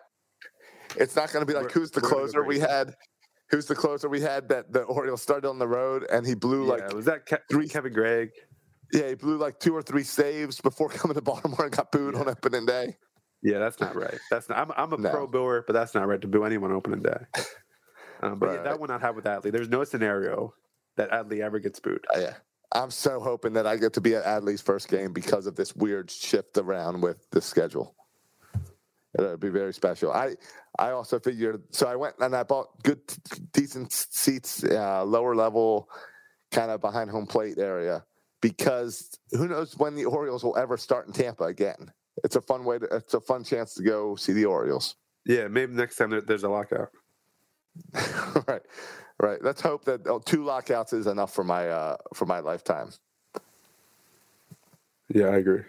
[0.97, 2.93] It's not going to be like We're- who's the we're gonna go closer we had.
[3.51, 6.63] Who's the closer we had that the Orioles started on the road and he blew
[6.65, 8.29] Yeah, like was that Ke- three- Kevin Gregg?
[8.93, 12.15] yeah he blew like two or three saves before coming to Baltimore and got booed
[12.15, 12.31] on Yeah.
[12.31, 12.97] opening day.
[13.43, 14.17] Yeah, that's not right.
[14.31, 14.57] That's not.
[14.57, 15.09] I'm, I'm a No.
[15.11, 17.17] pro booer, but that's not right to boo anyone opening day.
[18.21, 19.51] Um, but yeah, that will not happen with Adley.
[19.51, 20.53] There's no scenario
[20.95, 22.03] that Adley ever gets booed.
[22.15, 22.33] Uh, yeah.
[22.75, 25.75] I'm so hoping that I get to be at Adley's first game because of this
[25.75, 27.95] weird shift around with the schedule.
[29.17, 30.11] It'll be very special.
[30.11, 30.35] I
[30.77, 32.99] I also figured so I went and I bought good,
[33.53, 35.89] decent seats, uh, lower level,
[36.51, 38.03] kind of behind home plate area
[38.41, 41.91] because who knows when the Orioles will ever start in Tampa again.
[42.23, 42.85] It's a fun way to.
[42.91, 44.95] It's a fun chance to go see the Orioles.
[45.25, 46.89] Yeah, maybe next time there, there's a lockout.
[48.47, 48.61] right,
[49.19, 49.43] right.
[49.43, 52.91] Let's hope that oh, two lockouts is enough for my uh, for my lifetime.
[55.13, 55.63] Yeah, I agree.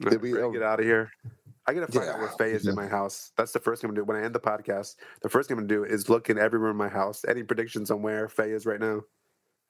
[0.00, 1.10] Did right, we, we're uh, get out of here.
[1.66, 3.32] I gotta find out where Faye is in my house.
[3.36, 4.96] That's the first thing I'm gonna do when I end the podcast.
[5.22, 7.24] The first thing I'm gonna do is look in every room in my house.
[7.28, 9.02] Any predictions on where Faye is right now?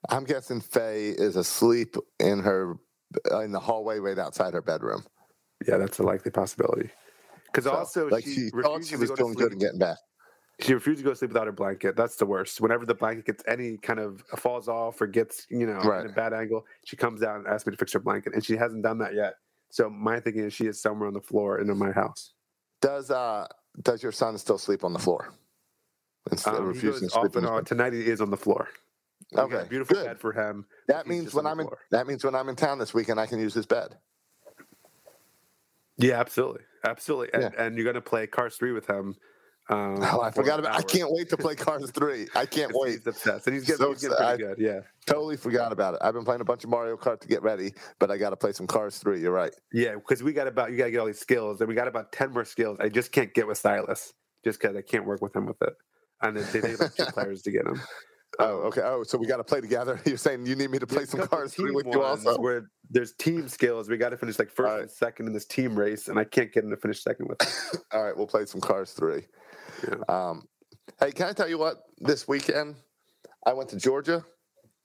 [0.09, 2.77] I'm guessing Faye is asleep in her
[3.43, 5.03] in the hallway right outside her bedroom.
[5.67, 6.89] Yeah, that's a likely possibility.
[7.45, 9.51] Because So, also, like she, she, thought refuses she to was go to doing good
[9.51, 9.97] and getting back.
[10.61, 11.95] She refuses to go to sleep without her blanket.
[11.95, 12.61] That's the worst.
[12.61, 16.05] Whenever the blanket gets any kind of falls off or gets, you know, Right.
[16.05, 18.45] in a bad angle, she comes down and asks me to fix her blanket, and
[18.45, 19.35] she hasn't done that yet.
[19.71, 22.33] So my thinking is she is somewhere on the floor in my house.
[22.81, 23.47] Does uh
[23.81, 25.33] does your son still sleep on the floor?
[26.31, 27.65] Instead Um, refusing to sleep on on.
[27.65, 28.69] Tonight he is on the floor.
[29.31, 30.05] We got a Okay, beautiful good.
[30.05, 30.65] bed for him.
[30.87, 31.79] That means when I'm in floor.
[31.91, 33.97] that means when I'm in town this weekend I can use his bed.
[35.97, 37.33] Yeah, absolutely, absolutely.
[37.33, 37.65] And, Yeah.
[37.65, 39.15] and you're gonna play Cars Three with him.
[39.71, 40.75] Um, Oh, I forgot about.
[40.75, 42.27] I can't wait to play Cars Three.
[42.35, 42.91] I can't wait.
[42.99, 44.57] He's obsessed, and he's getting, So he's getting pretty excited.
[44.57, 44.65] good.
[44.65, 46.01] Yeah, Totally forgot about it.
[46.03, 48.35] I've been playing a bunch of Mario Kart to get ready, but I got to
[48.35, 49.21] play some Cars Three.
[49.21, 49.53] You're right.
[49.73, 49.95] yeah.
[49.95, 52.11] Because we got about you got to get all these skills, and we got about
[52.11, 52.77] ten more skills.
[52.79, 54.13] I just can't get with Silas,
[54.43, 55.73] just because I can't work with him with it.
[56.21, 57.81] And then they, they like two players to get him.
[58.39, 58.79] Oh, okay.
[58.81, 59.99] Oh, so we got to play together.
[60.05, 62.39] You're saying you need me to play some Cars Three with you also?
[62.39, 64.81] Where there's team skills, we got to finish like first right.
[64.83, 67.81] and second in this team race, and I can't get him to finish second with.
[67.91, 69.23] All right, we'll play some Cars Three.
[69.87, 69.95] Yeah.
[70.09, 70.47] Um,
[70.99, 71.83] hey, can I tell you what?
[71.99, 72.75] This weekend,
[73.45, 74.23] I went to Georgia.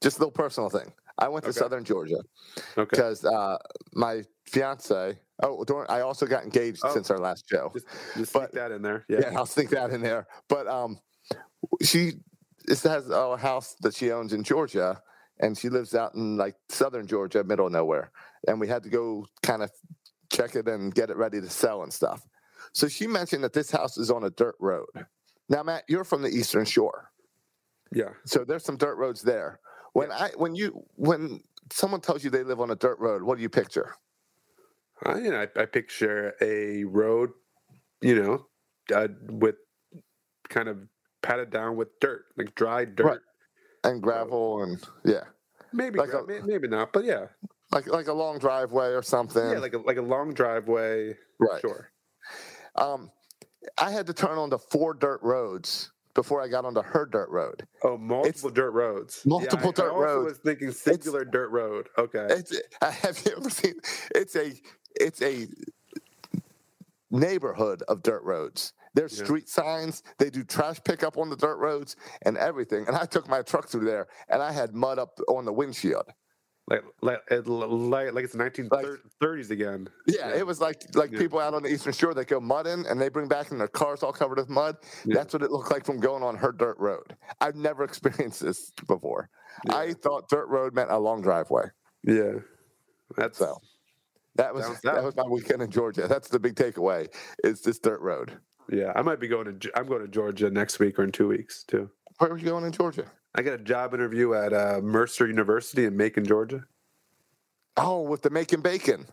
[0.02, 0.92] Just a little personal thing.
[1.18, 1.58] I went to Okay.
[1.58, 2.18] Southern Georgia
[2.76, 3.56] Okay, because uh,
[3.94, 5.18] my fiance.
[5.42, 6.92] Oh, I also got engaged Oh.
[6.92, 7.70] since our last show.
[7.74, 9.04] just, just but- stick that in there.
[9.08, 9.20] yeah.
[9.22, 10.26] Yeah, I'll sneak that in there.
[10.48, 10.98] But um,
[11.82, 12.12] she
[12.68, 15.00] has a house that she owns in Georgia,
[15.40, 18.10] and she lives out in like southern Georgia, middle of nowhere.
[18.46, 19.70] And we had to go kind of
[20.30, 22.26] check it and get it ready to sell and stuff.
[22.76, 24.84] So she mentioned that this house is on a dirt road.
[25.48, 27.10] Now, Matt, you're from the Eastern Shore,
[27.90, 28.10] yeah.
[28.26, 29.60] so there's some dirt roads there.
[29.94, 31.40] When I when you when
[31.72, 33.94] someone tells you they live on a dirt road, what do you picture?
[35.06, 37.30] I, you know, I, I picture a road,
[38.02, 38.46] you know,
[38.94, 39.54] uh, with
[40.50, 40.76] kind of
[41.22, 43.06] patted down with dirt, like dry dirt.
[43.06, 43.20] Right.
[43.84, 45.24] And gravel and yeah,
[45.72, 47.28] Maybe, Like gra- a- maybe not, but yeah,
[47.72, 49.50] like like a long driveway or something.
[49.50, 51.14] yeah, like a like a long driveway.
[51.38, 51.60] right.
[51.62, 51.88] Sure.
[52.78, 53.10] Um,
[53.78, 57.66] I had to turn onto four dirt roads before I got onto her dirt road.
[57.82, 59.22] Oh, multiple dirt roads.
[59.26, 60.24] multiple yeah, I, dirt I roads.
[60.30, 61.88] was thinking singular dirt road.
[61.98, 62.26] Okay.
[62.30, 63.74] It's have you ever seen?
[64.14, 64.52] It's a
[64.98, 65.46] it's a
[67.10, 68.72] neighborhood of dirt roads.
[68.94, 69.24] There's Yeah.
[69.24, 70.02] street signs.
[70.18, 72.86] They do trash pickup on the dirt roads and everything.
[72.88, 76.10] And I took my truck through there, and I had mud up on the windshield.
[76.68, 79.88] Like like like like it's 1930s again.
[80.06, 81.18] Yeah, it was like like Yeah.
[81.18, 83.58] people out on the eastern shore that go mud in, and they bring back in
[83.58, 84.76] their cars all covered with mud.
[85.04, 85.14] Yeah.
[85.16, 87.16] That's what it looked like from going on her dirt road.
[87.40, 89.28] I've never experienced this before.
[89.70, 91.66] I thought dirt road meant a long driveway.
[92.02, 92.34] Yeah.
[93.16, 93.58] That's So
[94.34, 96.08] that was that was my weekend in Georgia.
[96.08, 97.06] That's the big takeaway.
[97.44, 98.38] Is this dirt road?
[98.68, 98.92] yeah.
[98.96, 101.62] I might be going to I'm going to Georgia next week or in two weeks
[101.62, 101.88] too.
[102.18, 103.04] Where are you going in Georgia?
[103.36, 106.64] I got a job interview at uh, Mercer University in Macon, Georgia.
[107.76, 109.06] Oh, with the making bacon.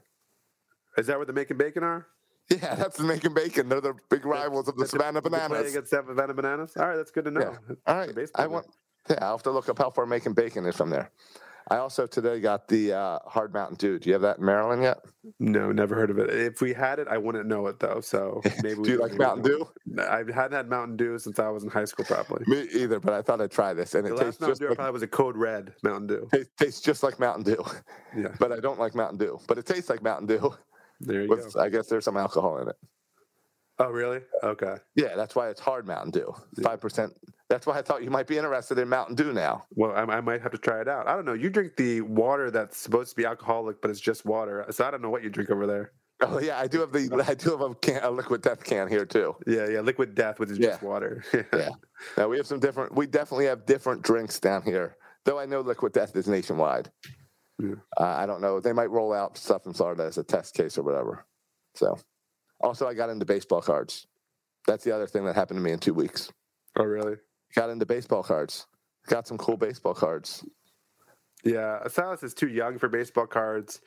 [0.98, 2.08] Is that where the Macon Bacon are?
[2.50, 3.68] Yeah, that's the making bacon.
[3.68, 5.72] They're the big rivals of the That they- Savannah they play Bananas.
[5.72, 6.74] against Savannah Bananas.
[6.78, 7.42] All right, that's good to know.
[7.68, 7.76] Yeah.
[7.88, 8.68] All right, I want.
[9.10, 11.12] Yeah, I'll have to look up how far making bacon is from there.
[11.70, 13.98] I also today got the uh, hard Mountain Dew.
[14.00, 14.98] Do you have that in Maryland yet?
[15.40, 16.30] No, never heard of it.
[16.30, 18.02] If we had it, I wouldn't know it though.
[18.02, 18.84] So maybe.
[18.84, 19.68] Do you like Mountain Dew?
[20.00, 22.44] I hadn't had Mountain Dew since I was in high school, probably.
[22.48, 24.62] Me either, but I thought I'd try this, and The it last tastes Mountain just
[24.62, 26.30] Dew like, probably was a Code Red Mountain Dew.
[26.34, 27.64] tastes, tastes just like Mountain Dew.
[28.16, 29.40] Yeah, But I don't like Mountain Dew.
[29.48, 30.54] But it tastes like Mountain Dew.
[31.00, 31.60] there you With go.
[31.62, 32.76] I guess there's some alcohol in it.
[33.80, 34.20] Oh, really?
[34.44, 34.76] Okay.
[34.96, 36.32] Yeah, that's why it's hard Mountain Dew.
[36.62, 37.14] Five percent.
[37.50, 39.66] That's why I thought you might be interested in Mountain Dew now.
[39.72, 41.08] Well, I, I might have to try it out.
[41.08, 41.34] I don't know.
[41.34, 44.66] You drink the water that's supposed to be alcoholic, but it's just water.
[44.72, 45.92] So I don't know what you drink over there.
[46.22, 48.88] Oh yeah, I do have the I do have a, can, a liquid death can
[48.88, 49.36] here too.
[49.46, 49.82] Yeah, yeah.
[49.82, 50.70] Liquid Death, which is Yeah.
[50.70, 51.24] just water.
[51.54, 51.70] Yeah.
[52.18, 52.96] Now we have some different.
[52.96, 54.96] We definitely have different drinks down here.
[55.26, 56.92] Though I know liquid death is nationwide.
[57.60, 57.76] Yeah.
[58.00, 58.60] Uh, I don't know.
[58.60, 61.26] They might roll out stuff in Florida as a test case or whatever.
[61.76, 61.98] So,
[62.62, 64.08] also I got into baseball cards.
[64.66, 66.30] That's the other thing that happened to me in two weeks.
[66.78, 67.18] Oh, really?
[67.56, 68.68] Got into baseball cards.
[69.08, 70.46] Got some cool baseball cards.
[71.44, 71.88] Yeah.
[71.88, 73.82] Silas is too young for baseball cards,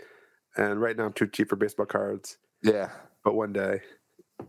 [0.57, 2.39] and right now I'm too cheap for baseball cards.
[2.63, 2.91] Yeah.
[3.25, 3.81] But one day,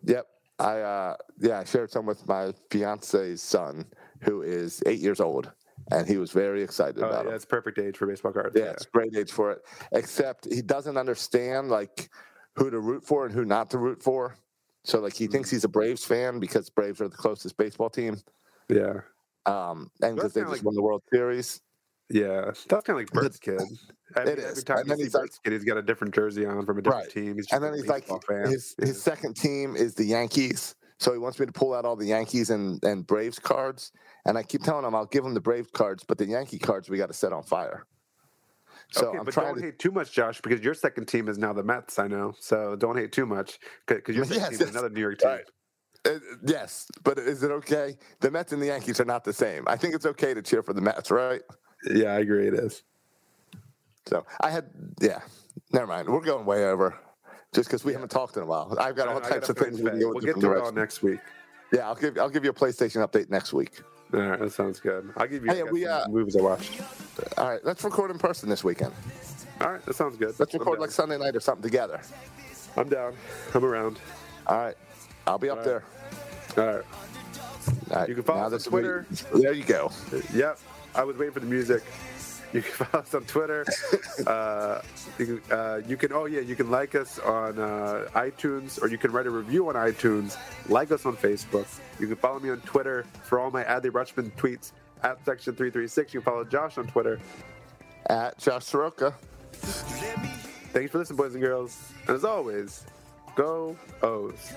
[0.03, 0.27] Yep.
[0.59, 3.85] I uh yeah, I shared some with my fiance's son,
[4.21, 5.51] who is eight years old,
[5.91, 7.35] and he was very excited oh, about yeah, it.
[7.35, 8.55] it's perfect age for baseball cards.
[8.57, 9.59] Yeah, it's great age for it.
[9.91, 12.09] Except he doesn't understand like
[12.55, 14.35] who to root for and who not to root for.
[14.83, 18.17] So like he thinks he's a Braves fan because Braves are the closest baseball team.
[18.69, 19.01] Yeah,
[19.45, 21.61] Um and because they just like- won the World Series.
[22.09, 22.45] yeah.
[22.45, 23.59] That's kind of like Bert's kid.
[24.15, 25.81] I mean, It every time And you then see he's like- kid, he's got a
[25.81, 27.11] different jersey on from a different Right.
[27.13, 27.35] team.
[27.35, 28.47] He's just And then he's like fan.
[28.49, 30.75] his his second team is the Yankees.
[30.99, 33.91] So he wants me to pull out all the Yankees and, and Braves cards.
[34.25, 36.89] And I keep telling him I'll give him the Braves cards, but the Yankee cards
[36.89, 37.85] we got to set on fire.
[38.93, 41.27] So okay, I'm but trying don't to hate too much, Josh, because your second team
[41.27, 41.99] is now the Mets.
[41.99, 45.01] I know, so don't hate too much because your second Yes, team is another New
[45.01, 45.29] York team.
[45.29, 45.43] Right.
[46.07, 47.97] Uh, yes, but is it okay?
[48.19, 49.63] The Mets and the Yankees are not the same.
[49.67, 51.41] I think it's okay to cheer for the Mets, right?
[51.91, 52.47] Yeah, I agree.
[52.47, 52.83] It is.
[54.07, 54.69] So I had,
[55.01, 55.19] yeah.
[55.73, 56.07] Never mind.
[56.07, 56.97] We're going way over,
[57.53, 58.75] just because we haven't talked in a while.
[58.79, 61.03] I've got all types of things We can go we'll get to it all next
[61.03, 61.19] week.
[61.73, 63.81] Yeah, I'll give I'll give you a PlayStation update next week.
[64.13, 65.11] All right, that sounds good.
[65.17, 66.81] I'll give you Hey, we, uh, movies I watched.
[67.37, 68.93] All right, let's record in person this weekend.
[69.59, 70.33] All right, that sounds good.
[70.39, 71.99] Let's record like Sunday night or something together.
[72.77, 73.15] I'm down.
[73.53, 73.99] I'm around.
[74.45, 74.75] All right.
[75.27, 75.83] I'll be up All there.
[76.57, 76.85] All right.
[77.91, 78.09] All right.
[78.09, 79.05] You can follow now us on Twitter.
[79.33, 79.91] There you go.
[80.33, 80.59] Yep.
[80.95, 81.83] I was waiting for the music.
[82.53, 83.65] You can follow us on Twitter.
[84.27, 84.81] uh,
[85.19, 88.87] you, can, uh, you can, oh yeah, you can like us on uh, iTunes or
[88.87, 90.37] you can write a review on iTunes.
[90.69, 91.67] Like us on Facebook.
[91.99, 94.71] You can follow me on Twitter for all my Adley Rutschman tweets
[95.03, 96.13] at Section 336.
[96.13, 97.19] You can follow Josh on Twitter.
[98.09, 99.13] At Josh Soroka.
[100.71, 101.91] Thanks for listening, boys and girls.
[102.07, 102.85] And as always,
[103.37, 104.31] go oh.
[104.31, 104.53] O's.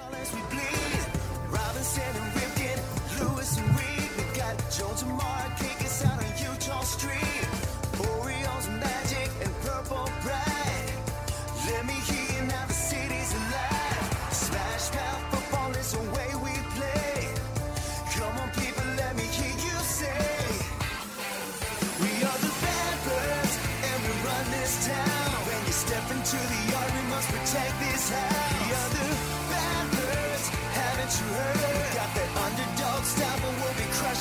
[4.34, 7.29] got Jones and Mark us out on Utah Street.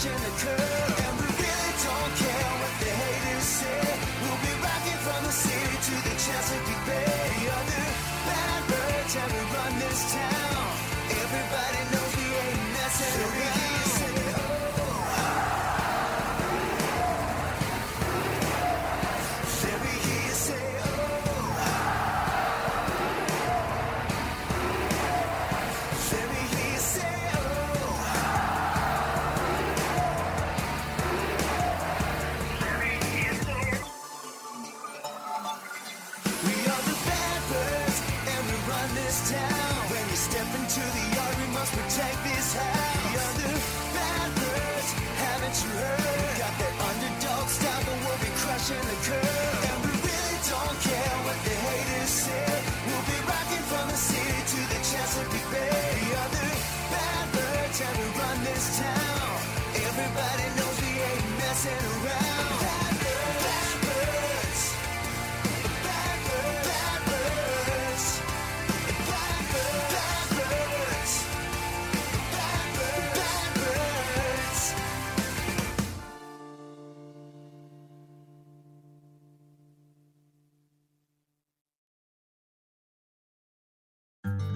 [0.06, 0.39] We'll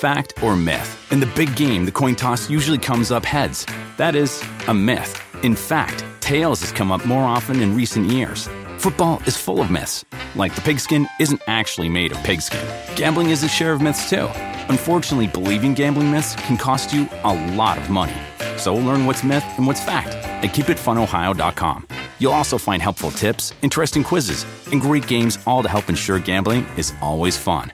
[0.00, 1.12] Fact or myth?
[1.12, 3.66] In the big game, the coin toss usually comes up heads.
[3.98, 5.12] That is a myth.
[5.44, 8.48] In fact, tails has come up more often in recent years.
[8.78, 10.06] Football is full of myths.
[10.34, 12.66] Like the pigskin isn't actually made of pigskin.
[12.96, 14.30] Gambling is a share of myths too.
[14.70, 18.16] Unfortunately, believing gambling myths can cost you a lot of money.
[18.56, 20.08] So learn what's myth and what's fact
[20.42, 21.86] at keepitfunohio.com.
[22.18, 26.64] You'll also find helpful tips, interesting quizzes, and great games all to help ensure gambling
[26.78, 27.70] is always fun.